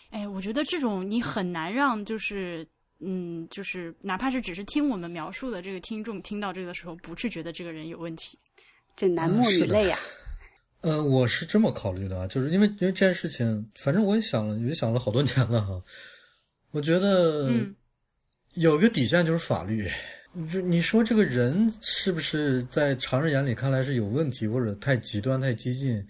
[0.10, 2.68] 哎，我觉得这种你很难让就是。
[3.00, 8.38] 嗯，就是哪怕是只是听我们描述的这个听众听到这个的时候，不去觉得这个人有问题。
[8.96, 9.98] 这男莫女泪啊！
[10.82, 15.82] 呃，我是这么考虑的啊，就是因为因为这件事情，反正我也想了，也想了好多年了哈。
[16.72, 17.76] 我觉得嗯
[18.54, 19.90] 有一个底线就是法律。
[20.52, 26.06] 就你说这个人是不是在常人眼里看来是有问题，或者太极端、太激进？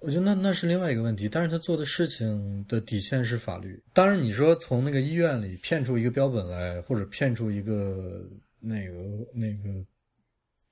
[0.00, 1.28] 我觉得那那是另外一个问题。
[1.28, 3.82] 但是他做的事情的底线是法律。
[3.92, 8.24] 当然，你说从那个医院里骗出一个标本来，或者骗出一个
[8.60, 8.94] 那个
[9.34, 9.84] 那个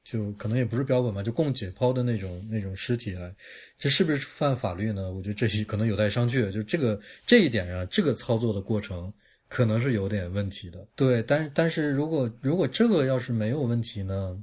[0.05, 3.35] 就可能也不是标本吧，就供解剖的那种那种尸体来，
[3.77, 5.13] 这是不是触犯法律呢？
[5.13, 6.51] 我觉得这是可能有待商榷。
[6.51, 9.13] 就这个这一点上，这个操作的过程
[9.49, 10.87] 可能是有点问题的。
[10.95, 14.41] 对，但是但是如果如果这个要是没有问题呢，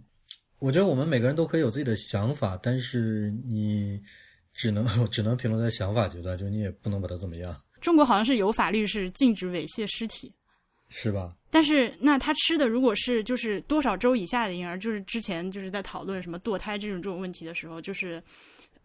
[0.59, 4.01] 我觉得我们每个人都可以有自己的想法，但是你
[4.53, 10.33] 只能 只能停留在想法阶段，就你也不能把它怎么样，中国好像是有法律是禁止猥亵尸体，
[10.89, 11.35] 是吧？
[11.49, 18.21] 但是那他吃的如果是就是多少周以下的婴儿，就是之前就是在讨论什么堕胎这种这种问题的时候，就是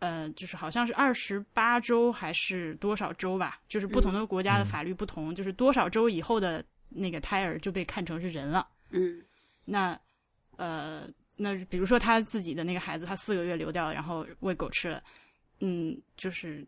[0.01, 8.67] 呃，就是好像是二十八周还是多少周吧，就是不同的国家的法律不同，就是多少周以后的那个胎儿就被看成是人了。
[8.91, 9.23] 嗯
[9.65, 9.99] 那
[10.57, 11.07] 呃，
[11.37, 15.03] 那比如说他自己的那个孩子，他四个月流掉，然后喂狗吃了，
[15.61, 16.67] 嗯，就是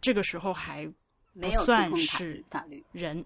[0.00, 0.88] 这个时候还
[1.32, 2.82] 没有算是法律。
[2.92, 3.24] 人。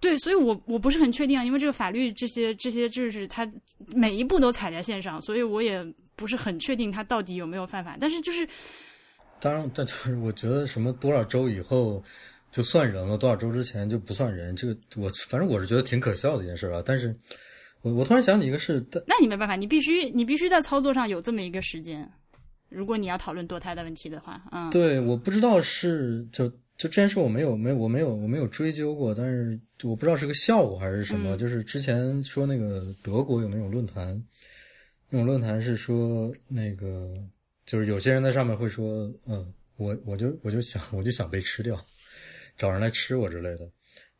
[0.00, 3.46] 对，所以我我不是很确定啊，因为这个法律这些这些就是它
[3.88, 5.84] 每一步都踩在线上，所以我也
[6.16, 7.98] 不是很确定它到底有没有犯法。
[8.00, 8.48] 但是就是
[9.38, 12.02] 当然，但就是我觉得什么多少周以后
[12.50, 16.82] 就算人了，多少周之前就不算人，这个我反正我是觉得挺可笑的一件事啊。
[16.82, 17.14] 但是
[17.82, 22.10] 我我突然想起一个事，那你没办法，你必须你必须在操作上有这么一个时间。
[22.70, 31.36] 如果你要讨论堕胎的问题的话，嗯，对，我不知道是就就这件事我没有没有我没有我没有追究过，但是我不知道是个笑话还是什么。
[31.36, 34.22] 嗯就是之前说那个德国有那种论坛，
[35.10, 37.14] 那种论坛是说那个
[37.66, 41.78] 就是有些人在上面会说，嗯，我我就我就想我就想被吃掉，
[42.56, 43.68] 找人来吃我之类的。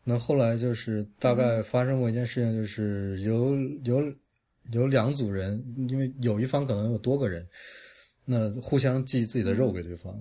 [0.03, 4.12] 那后来就是大概发生过一件事情，就是有有
[4.72, 7.46] 有两组人，因为有一方可能有多个人，
[8.33, 10.14] 那互相寄自己的肉给对方，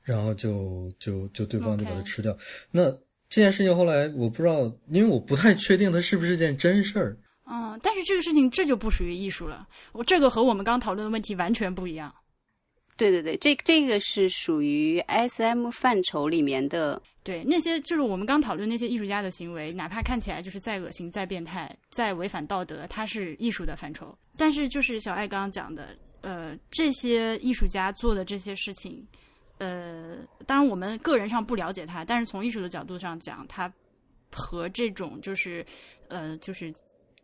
[0.00, 2.34] 然后就就就对方就把它吃掉。
[2.70, 2.90] 那
[3.28, 7.18] 这件事情后来我不知道，因为我不太确定它是不是件真事儿。
[7.44, 12.10] 嗯，但是这个事情这就不属于艺术了，我这个和我们刚讨论的问题完全不一样。
[12.96, 17.00] 对对对，这这个是属于 S M 范畴里面的。
[17.22, 24.16] 对，那些就是我们刚讨论那些艺术家的行为，哪怕看起来就是再恶心、再变态、再违反道德，它是艺术的范畴。
[24.36, 29.06] 但是就是小爱刚刚讲的，呃，这些艺术家做的这些事情，
[29.58, 30.16] 呃，
[30.46, 33.72] 当然我们个人上不了解他，但是从艺术的角度上讲，他
[34.32, 35.64] 和这种就是
[36.08, 36.72] 呃，就是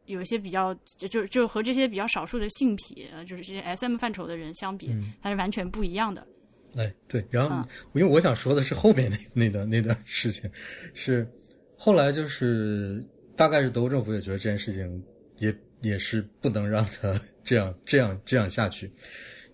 [0.06, 6.26] 有一些比较就就就和这些比较少数的性癖，呃，就是这些 S M 范畴的人相比，嗯是完全不一样的。
[6.76, 10.50] 哎，对，然后嗯因为我想说的是后面那那段那段事情，
[10.92, 11.28] 是
[11.76, 13.04] 后来就是
[13.36, 15.02] 大概是德国政府也觉得这件事情
[15.38, 15.54] 也
[15.84, 18.90] 也是不能让他这样 这样这样下去，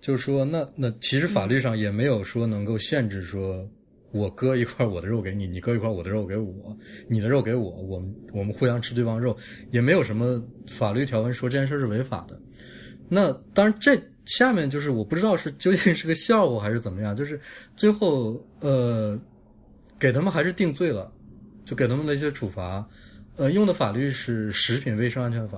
[0.01, 3.69] 就是说那那其实法律上也没有说能够限制说。
[4.13, 6.77] 我割一块我的肉给你，你割一块我的肉给我，
[7.07, 9.37] 你的肉给我，我们我们互相吃对方肉，
[9.71, 12.37] 也没有什么法律条文说这件事是违法的。
[13.09, 17.41] 那当然，这下面就是我不知道是究竟是个笑话还是怎么样，就是
[17.77, 19.17] 最后呃，
[19.97, 21.13] 给他们还是定罪了，
[21.65, 22.85] 就给他们的一些处罚，
[23.37, 25.57] 呃，用的法律是《食品卫生安全法》。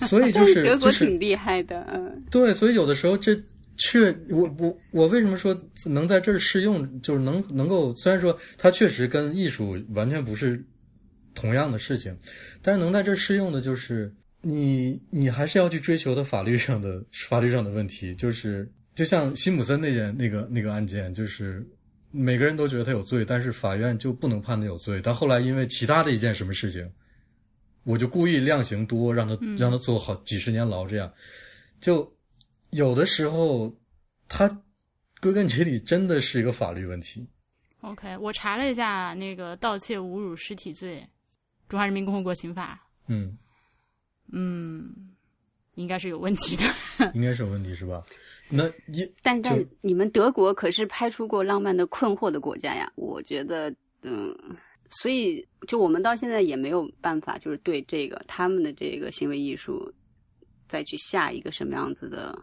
[0.06, 3.36] 所以就是 德就是国挺厉害的，嗯，对，所以有的时候这
[3.76, 10.64] 确我我我为什么说能在这儿适用，就是能能够虽然说它确实跟艺术完全不是
[11.34, 12.16] 同样的事情，
[12.60, 21.64] 但是能在这儿适用的就是你你还是要去追求的法律上的法律上的问题，就是就像辛普森那件那个那个案件，就是
[22.10, 26.90] 每个人都觉得他有罪，但是法院就不能判他有罪，但后来因为其他的一件什么事情。
[27.84, 31.10] 我就故意量刑多，让他让他坐好几十年牢，这样，
[31.80, 32.14] 就
[32.68, 33.74] 有的时候，
[34.28, 34.62] 他
[35.22, 37.26] 归根结底真的是一个法律问题。
[37.80, 41.00] OK，我查了一下那个盗窃、侮辱尸体罪，
[41.70, 42.74] 《中华人民共和国刑法》，
[43.06, 43.38] 嗯，
[44.32, 45.14] 嗯，
[45.76, 46.64] 应该是有问题的。
[47.14, 48.04] 应该是有问题是吧？
[48.50, 54.34] 那一但但就你们德国可是拍出过《浪漫的困惑》的国家呀，我觉得，嗯，
[54.90, 59.92] 所以就我们到现在也没有办法，就是对这个他们的这个行为艺术
[60.66, 62.36] 再去下一个什么样子的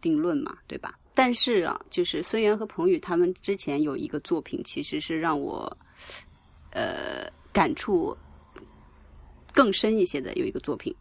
[0.00, 0.98] 定论嘛，对吧？
[1.14, 5.76] 但是啊，就是孙源和彭宇他们之前有一个作品，其实是让我
[6.70, 8.16] 呃感触
[9.52, 10.94] 更深一些的，有一个作品，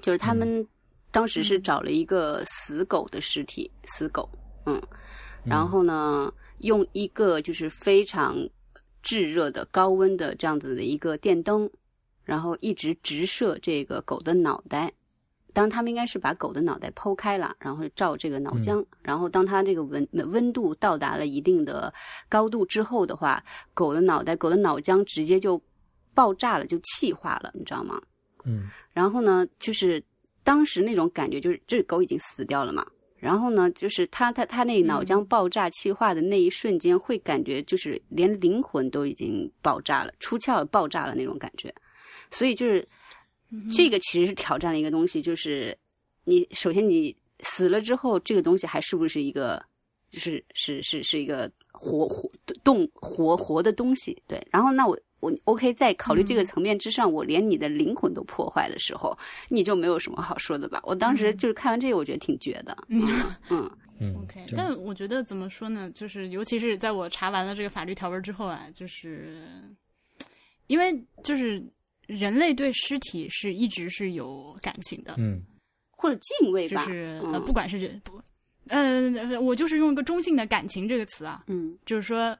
[0.00, 0.64] 就是他们
[1.10, 4.28] 当时是找了一个死狗的尸体，死狗，
[4.66, 4.80] 嗯，
[5.44, 8.36] 然后呢，用一个就是非常
[9.02, 11.68] 炙热的高温的这样子的一个电灯，
[12.24, 14.92] 然后一直直射这个狗的脑袋。
[15.52, 21.92] 当然，他们应该是把狗的脑袋剖开了，然后照这个脑浆，然后当它这个温温度到达了一定的
[22.28, 23.42] 高度之后的话，
[23.74, 25.60] 狗的脑袋、狗的脑浆直接就
[26.14, 28.00] 爆炸了，就气化了，你知道吗？
[28.44, 28.68] 嗯。
[28.92, 30.00] 然后呢，就是
[30.42, 32.86] 当时那种感觉，就是这狗已经死掉了嘛。
[33.18, 41.70] 然后呢，就是它它它那脑浆爆炸气化的那一瞬间，会感觉就是连灵魂都已经爆炸了，出窍爆炸了那种感觉。
[42.30, 42.86] 所以就是
[43.74, 45.76] 这个其实是挑战了一个东西，就是
[46.24, 49.62] 你首先你死了之后，这个东西还是不是一个，
[50.08, 52.30] 就是是是是一个活活
[52.64, 54.16] 动活活的东西？
[54.26, 54.42] 对。
[54.50, 59.16] 然后那我我 OK，在考虑这个层面之上，我连你的灵魂都破坏的时候，
[59.48, 60.80] 你就没有什么好说的吧？
[60.84, 62.76] 我当时就是看完这个，我觉得挺绝的。
[62.88, 63.00] 嗯
[63.50, 65.90] 嗯嗯 OK，但我觉得怎么说呢？
[65.90, 69.42] 就是尤其是在我查完了这个法律条文之后啊，就是
[70.68, 71.62] 因为就是
[72.06, 75.42] 人类对尸体是一直是有感情的，嗯
[75.90, 76.86] 或者敬畏吧。
[76.86, 78.18] 就是、嗯呃，不管是人不，
[78.68, 82.34] 呃，我就是用一个中性的感情这个词啊，嗯就是说，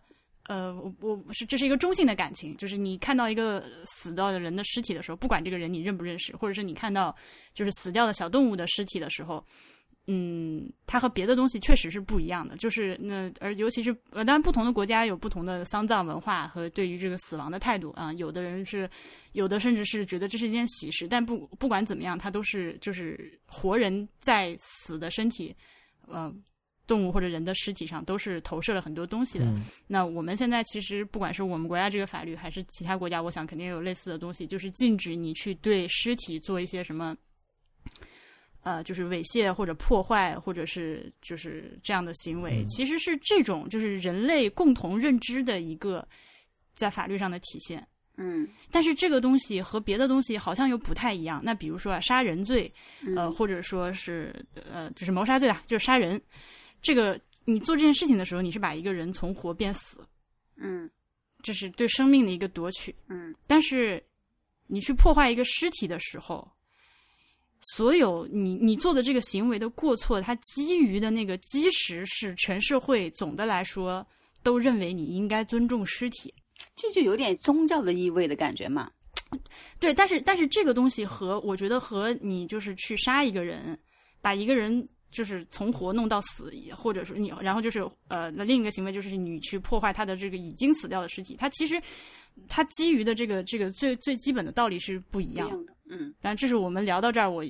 [0.51, 7.15] 呃，我我是这是一个中性的感情，就是你看到一个死掉的人的尸体的时候，不管这个人你认不认识，或者是你看到
[7.55, 9.47] 就是死掉的小动物的尸体的时候，
[10.09, 12.57] 嗯，它和别的东西确实是不一样的。
[12.57, 18.91] 就是那而尤其是呃，当然不同的国家有不同的丧葬文化和对于这个死亡的态度啊、有的人是，
[19.35, 25.55] 有的甚至是觉得这是一件喜事，但不不管怎么样，它都是就是活人在死的身体，
[26.09, 26.35] 呃。
[26.91, 37.17] 动物或者人的尸体上都是投射了很多东西的，嗯那我们现在其实不管是我们国家这个法律，还是其他国家，我想肯定有类似的东西，就是禁止你去对尸体做一些什么，
[38.65, 46.05] 呃，就是猥亵或者破坏，或者是就是这样的行为，嗯其实是这种就是人类共同认知的一个
[46.75, 47.87] 在法律上的体现。
[48.23, 51.41] 嗯但是这个东西和别的东西好像又不太一样。
[51.43, 52.71] 那比如说啊，杀人罪，
[53.17, 54.35] 呃，或者说是
[54.71, 56.21] 呃，就是谋杀罪啊，就是杀人。
[56.83, 59.99] 这个你做这件事情的时候，你是把一个人从活变死，
[60.57, 60.89] 嗯
[61.43, 62.95] 这是对生命的一个夺取。
[63.09, 64.03] 嗯但是
[64.67, 66.47] 你去破坏一个尸体的时候，
[67.61, 74.07] 所有你你做的这个行为的过错，它基于的那个基石是全社会总的来说
[74.43, 76.33] 都认为你应该尊重尸体。
[76.77, 78.91] 这就有点宗教的意味的感觉嘛。
[79.79, 83.79] 对，但是但是这个东西和我觉得和你就是去杀一个人，
[84.21, 91.81] 把一个人就是从活弄到死，或者说你然后就是呃那另一个行为就是你去破坏他的这个已经死掉的尸体，他其实
[92.49, 95.75] 他基于的这个这个最最基本的道理是不一样的。
[95.89, 97.45] 嗯但这是我们聊到这儿，我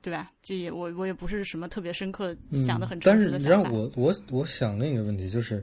[0.00, 0.30] 对吧？
[0.40, 3.44] 这也我我也不是什么特别深刻、嗯想的很但是你。
[3.44, 5.62] 让我我我想另一个问题就是，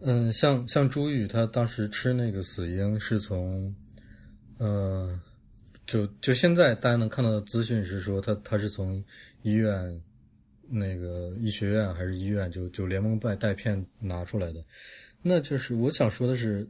[0.00, 3.74] 嗯，像像朱玉他当时吃那个死婴是从，
[4.56, 5.20] 呃，
[5.86, 9.04] 就就现在大家能看到的资讯是说他他是从
[9.42, 10.00] 医院
[10.70, 14.64] 那个医学院还是医院就就连蒙带带骗拿出来的，
[15.20, 16.66] 那就是我想说的是，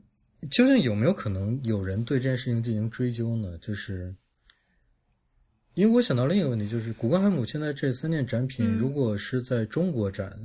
[0.50, 3.58] 究竟有没有可能有人对这件事情进行追究呢？
[3.58, 4.14] 就是。
[5.74, 10.36] 因为我想到另一个问题，就是古根海姆现在这三件展品，嗯如果是在中国展，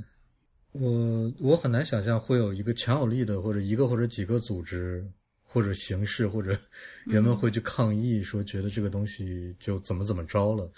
[0.70, 5.04] 我我很难想象会有一个强有力的或者一个或者几个组织
[5.42, 6.56] 或者形式或者
[7.04, 10.70] 人们会去抗议，说觉得这个东西就怎么怎么着了。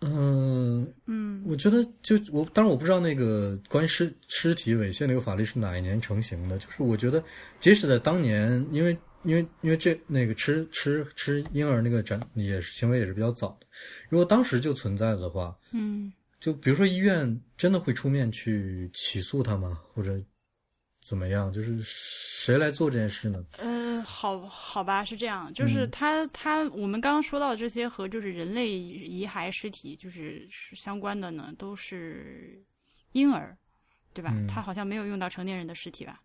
[0.00, 6.58] 嗯，嗯我觉得就我，当然我不知道那个关于尸尸体猥亵那个法律是哪一年成型的。
[6.58, 7.22] 就是我觉得，
[7.58, 13.66] 即使在当年，因为因为因为这那个吃吃吃婴儿那个展也是行为也是比较早的，
[14.08, 19.78] 如果当时就存在的话，嗯就比如说医院真的会出面去起诉他吗？
[19.92, 20.18] 或者
[21.10, 21.52] 怎么样？
[21.52, 23.44] 就是谁来做这件事呢？
[23.58, 32.62] 呃，好好吧，是这样，就是嗯他他我们刚刚说到的这些和就是人类遗骸尸体就是是相关的呢，都是
[33.10, 33.58] 婴儿，
[34.14, 34.30] 对吧？
[34.36, 36.20] 嗯他好像没有用到成年人的尸体吧？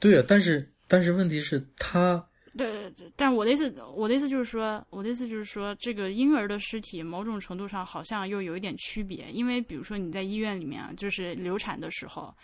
[0.00, 2.26] 对啊，但是但是问题是他。
[2.58, 12.36] 对，但我的意思，我的意思就是说，我的意思就是说，这个婴儿的尸体某种程度上好像又有一点区别，因为比如说你在医院里面啊，就是流产的时候，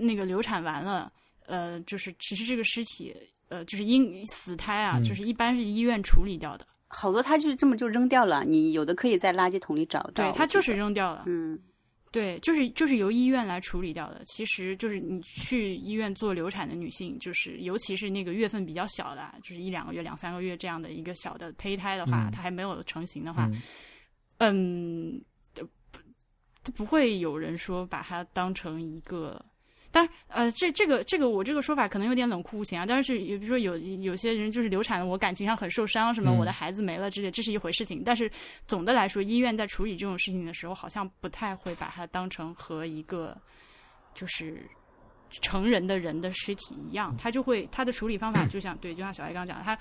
[0.00, 1.12] 那个流产完了，
[1.46, 3.14] 呃，就是其实这个尸体，
[3.48, 11.58] 呃，就是因死胎啊，就是一般是医院处理掉的，好多他就是这么就扔掉了，你有的可以在垃圾桶里找到，对他就是扔掉了，嗯。
[12.12, 14.20] 对，就是就是由医院来处理掉的。
[14.26, 23.48] 其实就是你去医院做流产的女性，就是尤其是那个月份比较小的，就是一两个月、两三个月这样的一个小的胚胎的话，它还没有成型的话，
[24.38, 25.22] 嗯，
[26.64, 29.40] 不不会有人说把它当成一个。
[29.92, 32.84] 但是，呃，这这个这个我这个说法可能有点冷酷无情啊。
[32.86, 38.02] 但是，比如说有有些人就是流产了，我感情上很受伤，什么我的孩子没了之类，这是一回事情。
[38.04, 38.30] 但是
[38.66, 43.36] 总的来说，医院在处理这种事情的时候，好像不太会把它当成和一个
[44.14, 44.62] 就是
[45.30, 49.78] 成人的人的尸体一样，他就会他的处理方法 就像对，就像小艾刚刚讲的，他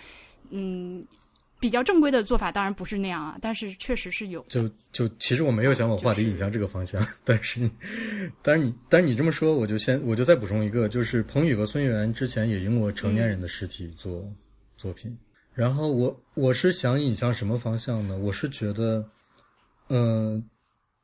[0.49, 1.03] 嗯。
[1.60, 4.41] 比较正规的做法当然不是那样啊，但是确实是有。
[4.47, 7.70] 就就其实我没有想把话题引向这个方向，但是，
[8.41, 14.26] 但是你但是你这么说，我就先我就再补充一个，就是彭宇和孙源之前也用过成年人的尸体做
[14.78, 15.14] 作品，
[15.53, 18.18] 然后我我是想引向什么方向呢？
[18.18, 19.05] 我是觉得，
[19.89, 20.41] 嗯，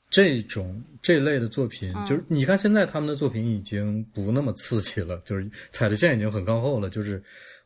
[0.09, 7.21] 这种这类的作品，就是你看现在他们的作品已经不那么刺激了，就是踩的线已经很靠后了，就是。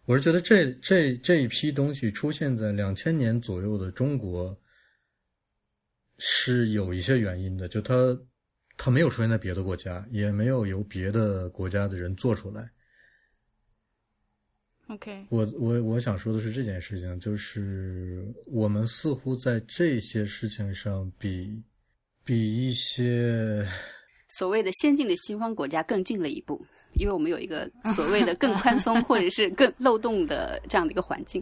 [0.09, 4.59] 我是觉得这这这一批东西出现在两千年左右的中国
[6.17, 8.19] 是有一些原因的，就它
[8.75, 12.67] 它没有出现在别的国家，也没有由别的国家的人做出来。
[14.87, 21.61] OK，我我我想说的是这件事情，就是我们似乎在这些事情上比
[22.23, 23.63] 比一些
[24.29, 26.65] 所谓的先进的西方国家更进了一步。
[26.93, 31.39] 因为我们有一个所谓的更宽松 或者是更漏洞的这样的一个环境。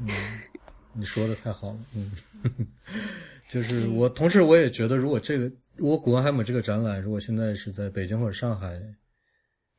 [0.93, 2.11] 你说的太好了，嗯，
[3.47, 8.77] 就是我同时我也觉得，如果这个如果古根海姆这个展览如果现在是在北京或者上海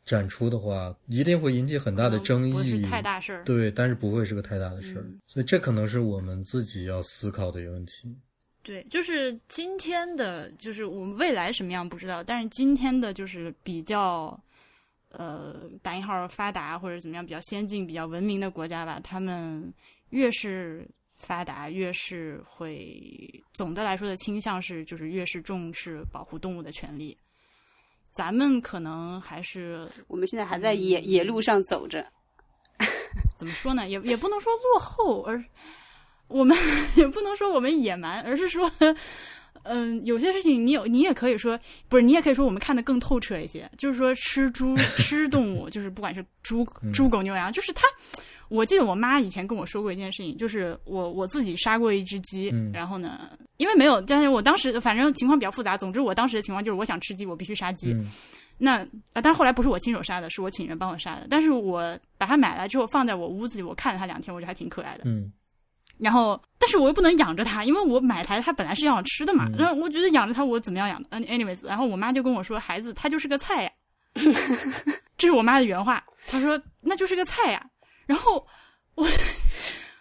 [0.07, 3.45] 展出的话，一定会引起很大的争议，太大事儿。
[3.45, 8.17] 对，但是不会是个太大的事儿，所以这可能是我们自己要思考的一个问题。
[8.69, 14.39] 对，就是今天的，就是我们未来什么样不知道，但是今天的就是比较。
[15.11, 19.73] 呃，打引号发达或者怎么样比较先进、比较文明的国家吧，他们
[20.11, 27.17] 越是发达，越是会总的来说的倾向是，就是越是重视保护动物的权利。
[28.13, 32.07] 咱们可能还是我们现在还在野野路上走着，
[33.39, 33.89] 怎么说呢？
[33.89, 35.43] 也也不能说落后，而
[36.29, 36.57] 我们
[36.97, 38.71] 也不能说我们野蛮，而是说。
[39.65, 41.59] 嗯，有些事情你有，你也可以说
[41.89, 43.71] 不是，你也可以说我们看得更透彻一些。
[43.77, 47.87] 就是说，吃猪、 吃动物，就是不管是猪、猪、狗、牛、羊，就是它。
[48.49, 55.77] 我记得我妈以前跟我说过一件事情，就是我我自己杀过一只鸡，然后呢，因为没有，但是我当时反正情况比较复杂。
[55.77, 57.95] 总之，我当时的情况就是我想吃鸡，我必须杀鸡。
[58.57, 58.79] 那
[59.13, 61.27] 啊，但是后来不是我亲手杀的，是我请人帮我杀的。
[61.29, 65.03] 但是我把它买来之后放在我屋子里，我看了它两天，我觉得还挺可爱的。
[65.05, 65.31] 嗯。
[65.99, 69.49] 然后，但是我又不能养着它，因为我买台它本来是要吃的嘛。
[69.59, 71.03] 然后我觉得养着它，我怎么样养？
[71.11, 73.71] 嗯，anyways，然后我妈就跟我说：“孩子，它就是个菜呀。
[75.19, 76.03] ”这是我妈的原话。
[76.27, 77.65] 她说：“那就是个菜呀。”
[78.07, 78.47] 然后
[78.95, 79.07] 我，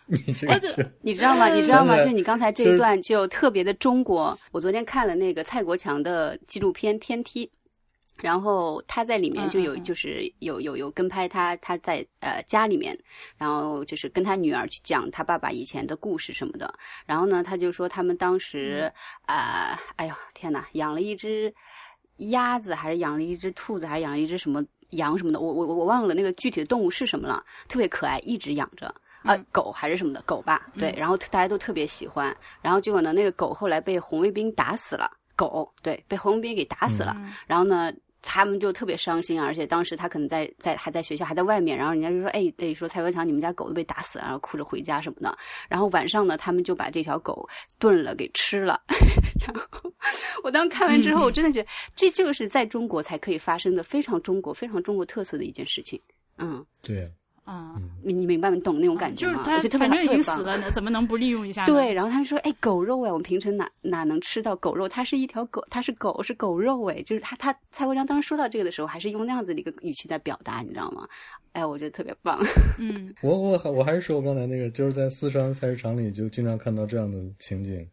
[0.06, 1.48] 你这个， 你知道吗？
[1.50, 1.98] 你知道吗？
[1.98, 4.38] 就是你刚才这一段就特别的中国。
[4.52, 7.45] 我昨天看了那个蔡国强的纪录片《天梯》。
[8.20, 12.97] 然后他在里面就有，就是有有有跟拍他他在呃家里面，
[13.38, 16.74] 然后就是跟他女儿去讲他爸爸以前的故事什么的。
[17.05, 18.91] 然后呢，他就说他们当时
[19.26, 21.53] 啊，哎呦天呐，养了一只
[22.18, 28.93] 鸭子，还是养了一只兔子，还是养了一只什么羊什么的，我我我忘了那个具体的动物是什么了，特别可爱，一直养着
[29.24, 32.36] 啊，狗还是什么的狗吧，对，然后大家都特别喜欢。
[32.61, 37.15] 然后结果呢，那个狗后来被红卫兵打死了，狗对，被红卫兵给打死了。
[37.45, 37.93] 然后呢？
[38.30, 45.38] 他们就特别伤心，而且当时他可能在在还在学校，还在外面，然后人家就说：“哎，得说蔡国强，你们家狗都被打死了，然后哭着回家什么的。”
[45.69, 47.47] 然后晚上呢，他们就把这条狗
[47.80, 48.78] 炖了给吃了。
[49.39, 49.89] 然后
[50.43, 55.97] 我当时看完之后，我真的觉得这这个是在中国才可以发生的，非常中国、非常中国特色的一件事情。
[56.38, 57.09] 嗯，对。
[57.48, 57.74] 啊，
[58.04, 59.41] 你你明白你懂那种感觉吗？
[59.45, 61.66] 就是他反正已经死了，怎么能不利用一下？
[61.66, 64.88] 对，然后他们说：“哎，狗肉哎，我们平时哪哪能吃到狗肉？
[64.89, 71.08] 它是一条狗，它是狗，是狗肉哎。”就是他他蔡国强当时说到这个的时候，还是用那样子的一个语气在表达，你知道吗？
[71.54, 72.38] 哎，我觉得特别棒。
[72.78, 77.88] 嗯，我我我还是说我刚才那个，就是在四川菜市场里就经常看到这样的情景，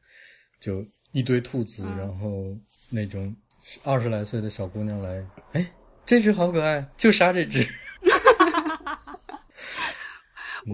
[0.59, 2.45] 就一堆兔子，然后
[2.91, 3.33] 那种
[3.85, 5.65] 二十来岁的小姑娘来，哎，
[6.05, 7.65] 这只好可爱，就杀这只。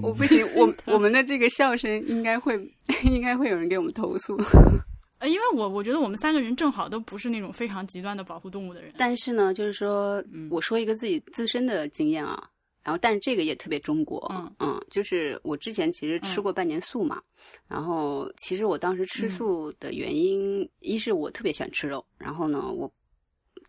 [0.03, 2.55] 我不行， 我我们的这个笑声应该会
[3.05, 4.37] 应该会有人给我们投诉。
[5.19, 8.91] 呃，因为我我觉得我们三个人正好都不是那种非常极端的保护动物的人。
[8.97, 12.49] 但是呢，就是说，我说一个自己自身的经验啊，
[12.83, 14.51] 然后但是这个也特别中国，嗯。
[14.61, 17.21] 嗯，就是我之前其实吃过半年素嘛，
[17.69, 22.91] 然后其实我当时吃素的原因，一是我特别喜欢吃肉，然后呢，我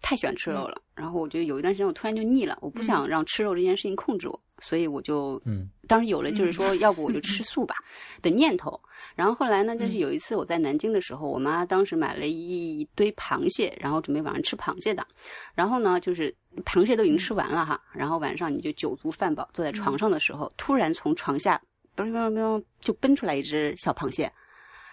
[0.01, 4.41] 太喜欢吃肉了，然后我觉得有一段时间我突然就腻了，我不想让吃肉这件事情控制我。
[4.63, 7.75] 所以我就，嗯，当时有了就是说， 要不我就吃素吧
[8.23, 8.79] 的念头。
[9.13, 15.05] 然后后来呢，就是有一次我在南京的时候，我妈当时买了一堆螃蟹，然后准备晚上吃螃蟹的。
[15.53, 16.33] 然后呢，就是
[16.63, 21.61] 螃蟹都已经吃完了哈，然后晚上你就酒足饭饱，坐在床上的时候，突然从床下，
[21.93, 24.31] 嘣嘣嘣就奔出来一只小螃蟹。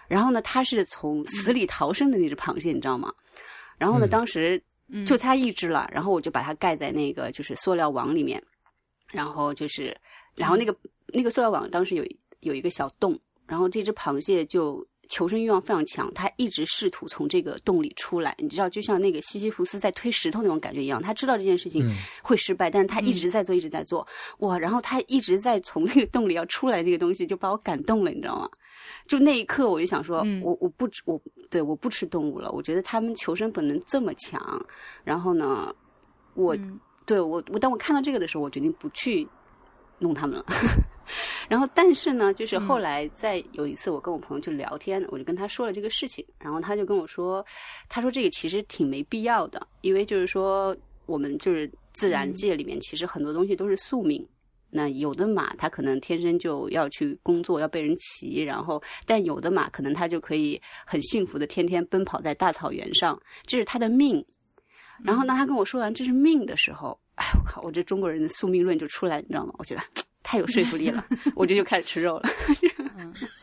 [0.09, 3.13] 然后呢，它是从死里逃生的那只螃蟹，你知道吗？
[3.77, 4.61] 然后呢，当时
[5.07, 8.43] 就它一只了，然后我就把它盖在那个就是塑料网里面。
[9.11, 9.97] 然后就是，
[10.39, 10.73] 然后那个
[11.07, 12.05] 那个塑料网当时有
[12.39, 18.33] 有一个小洞，然后这只螃蟹就求生欲望非常强，它一直试图从这个洞里出来。
[18.39, 21.85] 你知道，就像那个西西弗斯在推石头那种感觉一样，他知道这件事情
[22.23, 24.07] 会失败，但是他一直在做，一直在做。
[24.37, 24.57] 哇！
[24.57, 28.49] 然后他一直在从那个洞里要出来，那个东西就把我感动了，你知道吗？
[29.07, 32.49] 就那一刻，我就想说，我我不吃我对我不吃动物了。
[32.51, 34.65] 我觉得他们求生本能这么强，
[35.03, 35.75] 然后呢，
[36.35, 36.55] 我。
[37.05, 39.27] 对我，我当我看到这个的时候，我决定不去
[39.99, 40.45] 弄他们了。
[41.49, 47.43] 然后，但是呢，就是后来在有一次，我跟我朋友就聊天，我就跟他说了这个事情，然后他就跟我说，
[47.87, 50.75] 他说这个其实挺没必要的，因为就是说
[51.07, 54.23] 我们就是自然界里面，其实很多东西都是宿命。
[54.69, 64.23] 那有的马它可能天生就要去工作，要被人骑，然后但有的马可能它就可以很幸福的天天奔跑在大草原上，这是它的命。
[65.03, 69.53] 然后呢他跟我说完这是命的时候，哎，我靠，我这中国人的宿命论就出来，你知道吗？
[69.57, 69.81] 我觉得
[70.23, 71.03] 太有说服力了，
[71.35, 72.29] 我这就开始吃肉了。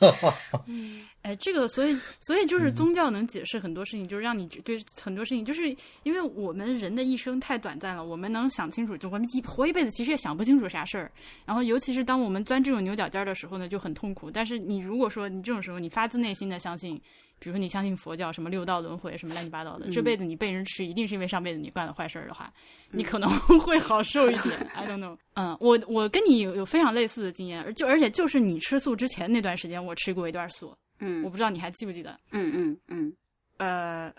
[0.66, 5.74] 嗯，哎，这个，所以，所以就是宗教能解释很多事情，就是让你对很多事情，就是
[6.04, 11.10] 因为我们人的一生太短暂了，我们能想清楚，就我们一活一辈子，其实也想不清楚啥事儿。
[11.44, 14.30] 然后，尤其是当我们钻这种牛角尖的时候呢，就很痛苦。
[14.30, 17.00] 但是，你如果说你这种时候，你发自内心的相信。
[17.38, 22.52] 比如说你相信佛教什么六道轮回什么乱七八糟的，这辈子你被人吃，一定是因为上辈子你干了坏事儿的话，
[22.90, 23.28] 你可能
[23.60, 24.58] 会好受一点。
[24.74, 25.16] I don't know。
[25.34, 30.76] 嗯，我我跟你有有非常类似的经验，而就而且就是你吃素之前那段时间，我吃过一段素。
[30.98, 32.18] 嗯，我不知道你还记不记得？
[32.30, 33.12] 嗯嗯嗯。
[33.58, 34.12] 呃，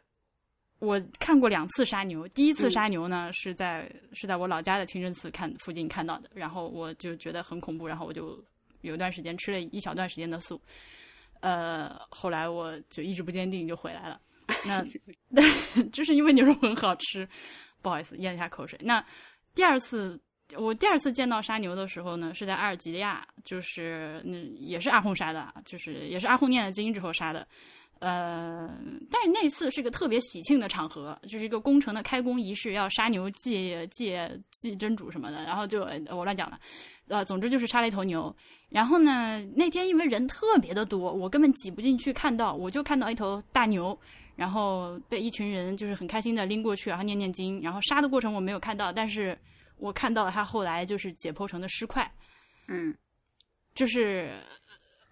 [0.78, 8.39] 我看过两次杀牛，第一次杀牛呢是在是在我老家的清真寺看附近看到的，然后我就觉得很恐怖，然后我就
[8.82, 10.61] 有一段时间吃了一小段时间的素。
[11.41, 14.19] 呃，后来我就意志不坚定，就回来了。
[15.29, 15.43] 那
[15.91, 17.27] 就是因为牛肉很好吃，
[17.81, 18.79] 不好意思咽了一下口水。
[18.81, 19.03] 那
[19.53, 20.19] 第二次
[20.55, 27.45] 我第二次见到杀牛的时候呢，是在阿尔及利亚，就是那也是阿訇杀的，就是也是阿訇念了经之后杀的。
[27.99, 28.69] 呃，
[29.09, 34.15] 但是那次是个特别喜庆的场合，就是一个工程的开工仪式，要杀牛祭祭
[34.51, 35.81] 祭真主什么的，然后就
[36.11, 36.59] 我乱讲了。
[37.08, 38.36] 呃，总之就是杀了一头牛。
[38.70, 43.97] 然后呢，那天因为人特别的多，我根本挤不进去看到，我就看到一头大牛，
[44.36, 49.38] 然后被一群人就是很开心的拎过去，然后念念经，然后杀的过程我没有看到，但是
[49.78, 52.12] 我看到了他后来就是解剖成的尸块，
[52.68, 52.93] 嗯，
[53.74, 54.34] 就是，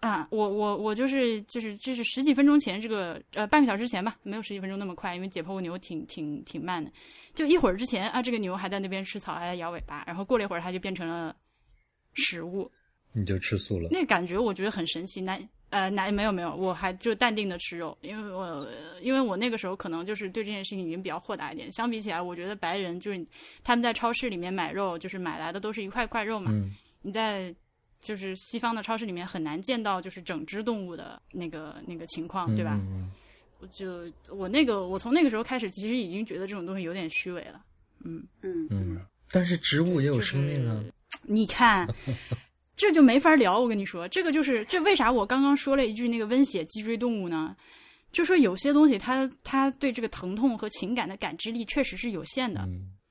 [0.02, 6.92] 啊，我我我就是就是就是十几分钟前这个呃半个小时前吧，没有十几分钟那么快，因为解剖牛挺挺挺慢的，
[7.34, 11.34] 就一会儿之前啊，这个牛还在那边吃草，还在摇尾巴，然后过了一会儿它就变成了
[12.16, 12.70] 食物。
[13.14, 13.88] 你就吃素了？
[13.92, 15.22] 那感觉我觉得很神奇。
[15.22, 15.40] 那
[15.70, 18.68] 呃，那没有没有，我还就淡定的吃肉，因为我
[19.02, 21.72] 因为我那个时候可能就是对这件事情已经比较豁达一点。
[21.72, 23.26] 相比起来，我觉得白人就是
[23.64, 26.52] 他们在超市里面买肉，就是买来的都是一块块肉嘛。
[27.02, 27.54] 你在
[28.02, 32.80] 就是西方的超市里面很难见到就是整只动物的那个那个情况，对吧？
[33.60, 37.64] 我就我那个我从那个时候开始，其实已经觉得这种东西有点虚伪了。
[38.04, 39.00] 嗯嗯嗯，
[39.32, 40.84] 但是植物也有生命啊。
[41.28, 41.88] 你看。
[42.78, 47.56] 这就没法聊，我跟你说，这个就是这为啥我刚刚说了一句那个温血脊椎动物呢？
[48.12, 52.68] 就说有些东西它它对这个疼痛和情感的感知力确实是有限的。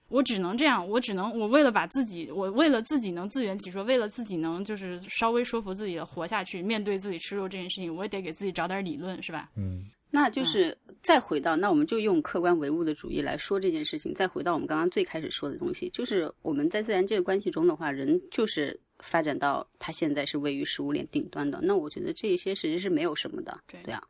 [0.09, 9.49] 我只能这样，我只能我为了把自己，我为了自己能自圆其说，为了自己能就是稍微说服自己的活下去，面对自己吃肉这件事情，我也得给自己找点理论，是吧？
[9.57, 18.81] 嗯，那就是再回到那我们就用客观唯物的主义来说这件事情，再回到我们刚刚最开始说的东西，就是我们在自然界的关系中的话，人就是。
[19.01, 23.93] 发展到他现在是位于食物链顶端的，那我觉得这些其实是没有什么的，对。
[23.93, 24.01] 啊，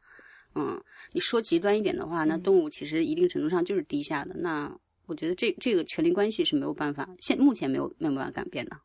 [0.55, 0.81] 嗯，
[1.13, 4.71] 你说极端一点的话，那动物其实一定程度上就是低下的，那
[5.07, 8.77] 我觉得这这个权力关系是没有办法，现目前没有没有办法改变的，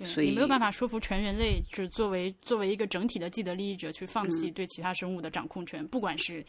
[0.00, 6.44] 嗯，所以你没有办法说服全人类，就是作为作为一个整体的既得利益者去放弃对其他生物的掌控权，不管是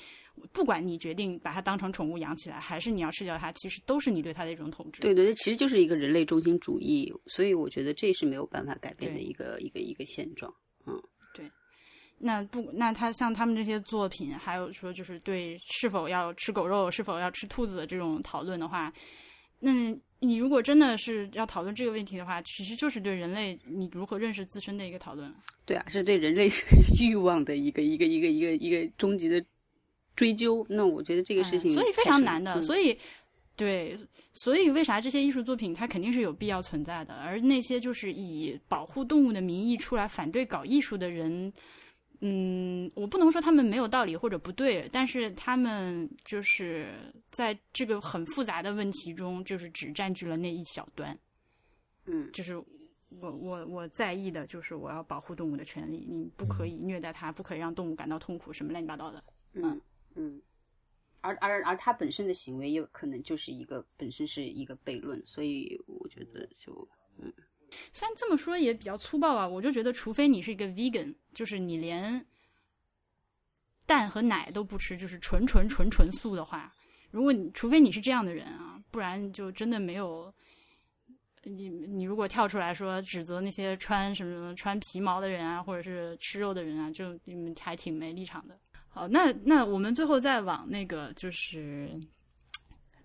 [0.51, 5.01] 不管你决定把它当成宠物养起来，还是你要吃掉它，其实都是你对它的一种统治。
[5.01, 10.53] 对对，其实就是一个人类中心主义，所以我觉得这是没有办法改变的一个一个一个现状。
[10.87, 10.99] 嗯，
[11.33, 11.49] 对。
[12.17, 18.91] 那不，那他像他们这些作品，还有说就是对是否要吃狗肉、是否要吃兔子的这种讨论的话，
[19.59, 25.31] 那你如果真的是要讨论这个问题的话，其实就是对人类你如何认识自身的一个讨论。
[25.65, 26.49] 对啊，是对人类
[26.99, 29.43] 欲望的一个一个一个一个一个终极的
[30.15, 30.65] 追究。
[30.69, 32.53] 那我觉得这个事情、所以非常难的。
[32.55, 32.97] 嗯、所以，
[33.55, 33.95] 对，
[34.33, 37.13] 所以为啥这些艺术作品它肯定是有必要存在的？
[37.13, 41.51] 而那些就是以保护动物的名义出来反对搞艺术的人。
[42.27, 46.91] 嗯，我不能说他们没有道理或者不对，但是他们就是
[47.29, 51.15] 在这个很复杂的问题中，就是只占据了那一小端。
[52.05, 52.57] 嗯，就是
[53.09, 59.23] 我我我在意的就是我要保护动物的权利，你不可以虐待它，不可以让动物感到痛苦，什么乱七八糟的。
[59.53, 59.79] 嗯
[60.15, 60.41] 嗯，
[61.21, 66.87] 而而而他本身的行为也可能就是一个本身是一个悖论，所以我觉得就
[67.19, 67.31] 嗯。
[67.93, 72.25] 虽然这么说也比较粗暴啊，我就觉得，除非你是一个 vegan，就是你连
[73.85, 76.73] 蛋和奶都不吃，就是纯纯纯纯素的话，
[77.11, 80.33] 如果你除非你是这样的人啊，不然就真的没有
[81.43, 88.59] 你你如果跳出来说指责那些穿什么什么穿皮毛的人啊，或者是吃肉的人啊，就你们还挺没立场的。
[88.87, 91.89] 好，那那我们最后再往那个就是。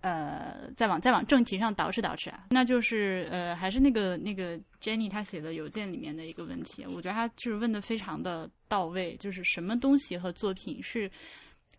[0.01, 11.09] 呃，再往再往正题上捯饬捯饬啊，那就是呃，还是那个那个 Jenny 她写的邮件里面的一个问题，我觉得她就是问的非常的到位，就是什么东西和作品是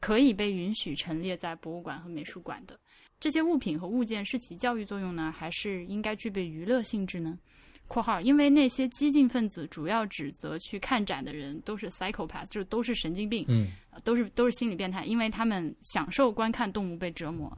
[0.01, 2.79] 可以被允许陈列在博物馆和美术馆的？
[3.19, 7.39] 这些物品和物件是起教育作用呢，还是应该具备娱乐性质呢
[7.89, 13.67] ？（括号因为那些激进分子主要指责去看展的人都是 psychopath，就是都是神经病，嗯，
[14.03, 17.53] 都是都是心理变态，因为他们享受观看动物被折磨。）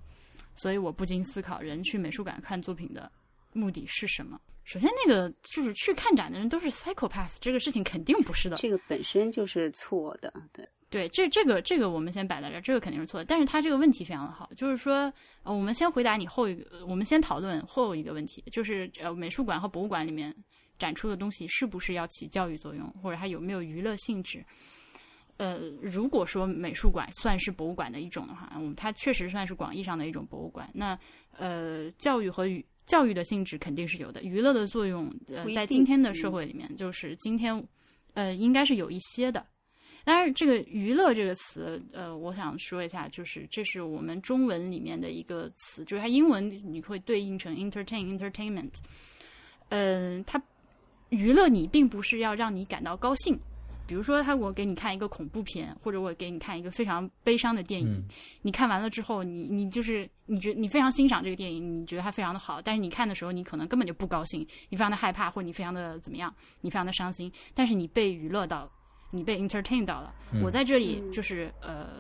[0.55, 3.11] 所以我不禁思考，人去美术馆看作品的
[3.53, 4.41] 目的是什么？
[4.65, 8.57] 首先，那个就是去看展的人都是 psychopath，这个事情肯定不是的。
[8.57, 13.25] 这个本身就是错的，对对，这这个这个我们先摆在这儿，这个肯定是错的。
[13.27, 20.35] 但是他这个问题非常的好，就是说，呃，我们先回答你后一个，我们先讨论后一个问题，就是呃，美术馆和博物馆里面
[20.79, 24.43] 展出的东西是不是要起教育作用，或者它有没有娱乐性质？
[25.37, 30.70] 呃，如果说美术馆算是博物馆的一种的话，嗯，它确实算是广义上的一种博物馆。
[30.72, 30.99] 那
[31.37, 37.66] 呃，教育和娱教育的性质肯定是有的，娱乐的作用，呃，在今天的社会里面，就是今天
[38.12, 39.45] 呃，应该是有一些的。
[40.05, 48.74] 当然，这个“娱乐”这个词，呃，我想说一下，就是这是我们中文里面的一个词，就是它英文你会对应成 “entertain”、“entertainment”。
[49.70, 50.43] 嗯、呃，它
[51.09, 53.41] 娱乐你，并不是要让你感到高兴。
[53.87, 58.05] 比如说，他我给你看一个恐怖片，或者我给你看一个非常悲伤的电影，嗯
[58.43, 68.70] 你看完了之后，你你就是你觉你非常欣赏这个电影，你觉得它非常的好，但是你看的时候，你可能根本就不高兴，你非常的害怕，或者你非常的怎么样，你非常的伤心，但是你被娱乐到了，
[69.11, 70.14] 你被 entertain 到了。
[70.32, 71.91] 嗯我在这里就是呃，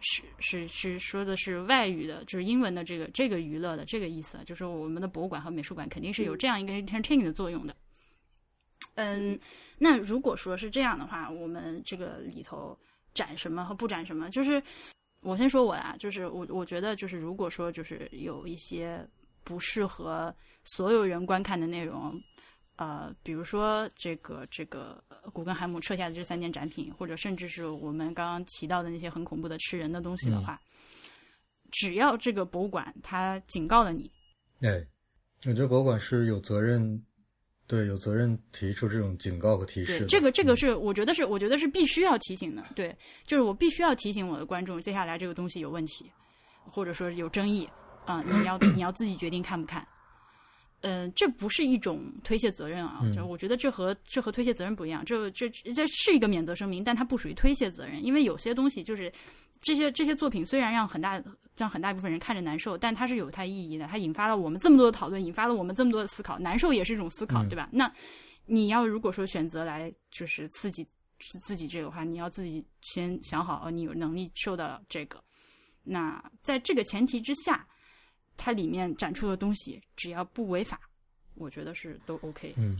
[0.00, 7.74] 是是是说的是外语的，就是英文的这个这个娱乐的这个意思，就是我们的博物馆和美术馆肯定是有这样一个 entertaining 的作用的。
[8.94, 9.38] 嗯，
[9.78, 12.78] 那如果说是这样的话，我们这个里头
[13.12, 14.62] 展什么和不展什么，就是
[15.20, 19.06] 我先说我啊，就是我我觉得就是如果说就是有一些
[19.42, 20.34] 不适合
[20.64, 22.20] 所有人观看的内容，
[22.76, 30.60] 呃，比如说这个这个呃古根海姆撤下的这三件展品，或者甚至是我们刚刚提到的那些很恐怖的吃人的东西的话，
[31.70, 34.10] 只要这个博物馆它警告了你，
[34.60, 34.84] 哎，
[35.46, 37.02] 我觉得博物馆是有责任，
[37.66, 40.56] 对，有责任提出这种警告和提示对，这个这个嗯。
[40.56, 42.94] 是我觉得是我觉得是必须要提醒的，对，
[43.26, 46.10] 就是我必须要提醒我的观众，接下来这个东西有问题，
[46.70, 47.68] 或者说有争议
[48.04, 49.86] 啊、你要你要自己决定看不看。
[50.82, 53.10] 嗯、这不是一种推卸责任啊，嗯。
[53.10, 59.10] 就是我觉得这和这和推卸责任不一样，这这这是一个免责声明，但它不属于推卸责任，因为有些东西就是
[59.62, 61.18] 这些这些作品虽然让很大
[61.56, 67.68] 让很大一部分人看着难受，但它是有它意义的，它引发了我们这么多的讨论，引发了我们这么多的思考，难受也是一种思考，嗯对吧？
[67.72, 67.92] 那
[68.46, 70.86] 你要如果说选择来就是刺激
[71.46, 75.22] 自己这个话，你要自己先想好，哦，你有能力受到这个。
[75.82, 77.66] 那在这个前提之下，
[78.36, 80.80] 它里面展出的东西只要不违法，
[81.34, 82.52] 我觉得是都 OK。
[82.56, 82.76] 嗯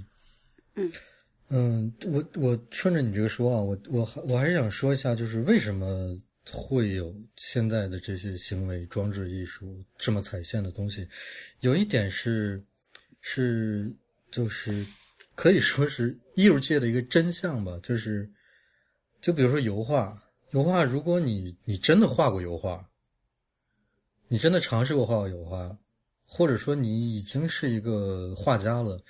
[0.75, 0.93] 嗯
[1.49, 5.87] 嗯，我我顺着你这个说啊，我我还我还是想说一下，就是为什么
[6.53, 11.09] 会有现在的这些行为装置艺术这么踩线的东西，
[11.61, 12.62] 有一点是
[13.20, 13.90] 是
[14.30, 14.86] 就是
[15.34, 17.78] 可以说是艺术界的一个真相吧。
[17.82, 18.30] 就是，
[19.20, 22.88] 就比如说油画，油画，如果你你真的画过油画，
[24.28, 25.78] 你真的尝试过画过油画，
[26.26, 29.03] 或者说你已经是一个画家了，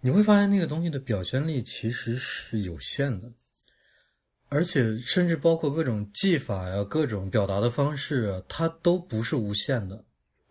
[0.00, 3.32] 你会发现那个东西的表现力其实是有限的。
[4.56, 10.02] 而且，甚至包括各种技法呀、各种表达的方式啊，它都不是无限的，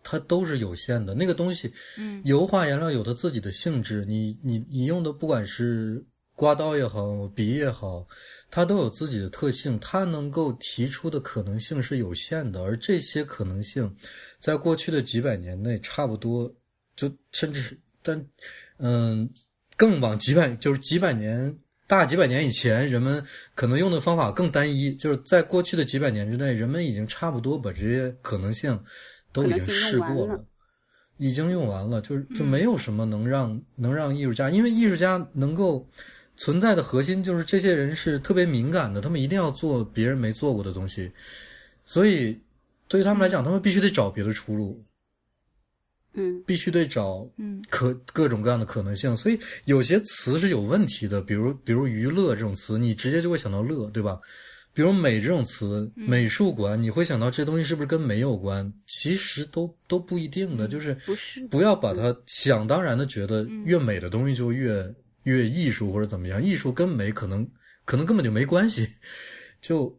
[0.04, 1.12] 它都是有限的。
[1.12, 6.04] 那个东西，嗯，油画颜料有它自己的性质，你你你用的不管是
[6.36, 8.06] 刮刀也好，笔也好，
[8.48, 12.62] 它都有自己的特性，它能够提出的可能性是有限的。
[12.62, 13.92] 而这些可能性，
[14.38, 16.54] 在过去的几百年内，差不多
[16.94, 18.24] 就甚至，但
[18.76, 19.28] 嗯，
[19.76, 21.58] 更往几百就是几百年。
[21.86, 23.24] 大几百年以前，人们
[23.54, 28.78] 可能用的方法更单一，就是在过去的几百年之内，人们已经差不多把这些可能性
[29.32, 30.44] 都已经试过了，
[31.18, 35.88] 已经用完了，就是就没有什么能让能让艺术家，因为艺术家能够
[36.36, 41.12] 存在的核心就是这些人是特别敏感的，他们一定要做别人没做过的东西，
[41.84, 42.36] 所以
[42.88, 44.82] 对于他们来讲，他们必须得找别的出路。
[44.82, 44.95] 嗯，
[46.46, 54.18] 必须得找嗯可各种各样的可能性，所以有些词是有问题的，比如比如娱乐这种词，你直接就会想到乐，对吧？
[54.72, 58.70] 比如美这种词，美术馆，你会想到这东西是不是跟美有关？
[58.86, 67.48] 其实都都不一定的，就是不是不要把它想当然的觉得越美的东西就越越艺术或者怎么样，艺术跟美可能
[67.84, 68.86] 可能根本就没关系，
[69.60, 69.98] 就。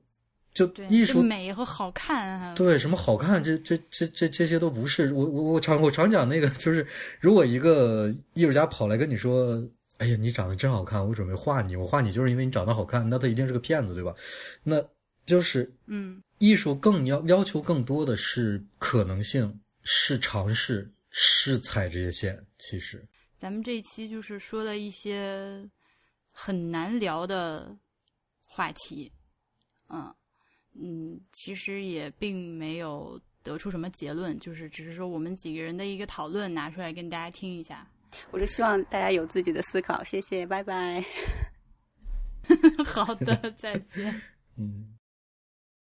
[0.57, 5.13] 就艺术美和好看，对什么好看，这这这这这些都不是。
[5.13, 6.87] 我我我常我常讲那个，就是
[7.19, 9.63] 如果一个艺术家跑来跟你说
[9.99, 14.15] ：“哎呀，你长得真好看，我准备画你，我画你就是因为你长得好看。”那他一定是个骗子，对吧？
[14.63, 14.83] 那
[15.27, 22.43] 就是嗯，艺术更要要求更多的是可能性，是尝试，是踩这些线。
[22.57, 23.05] 其实
[23.37, 25.69] 咱们这一期就是说了一些
[26.31, 27.77] 很难聊的
[28.43, 29.11] 话题，
[29.89, 30.11] 嗯。
[30.79, 37.87] 嗯，其实也并没有得出什么结论，就是只是说我们几个人的一个讨论拿出来跟大家听一下。
[38.31, 41.03] 我就希望大家有自己的思考，谢谢，拜拜。
[42.85, 44.21] 好的，再见。
[44.55, 44.96] 嗯。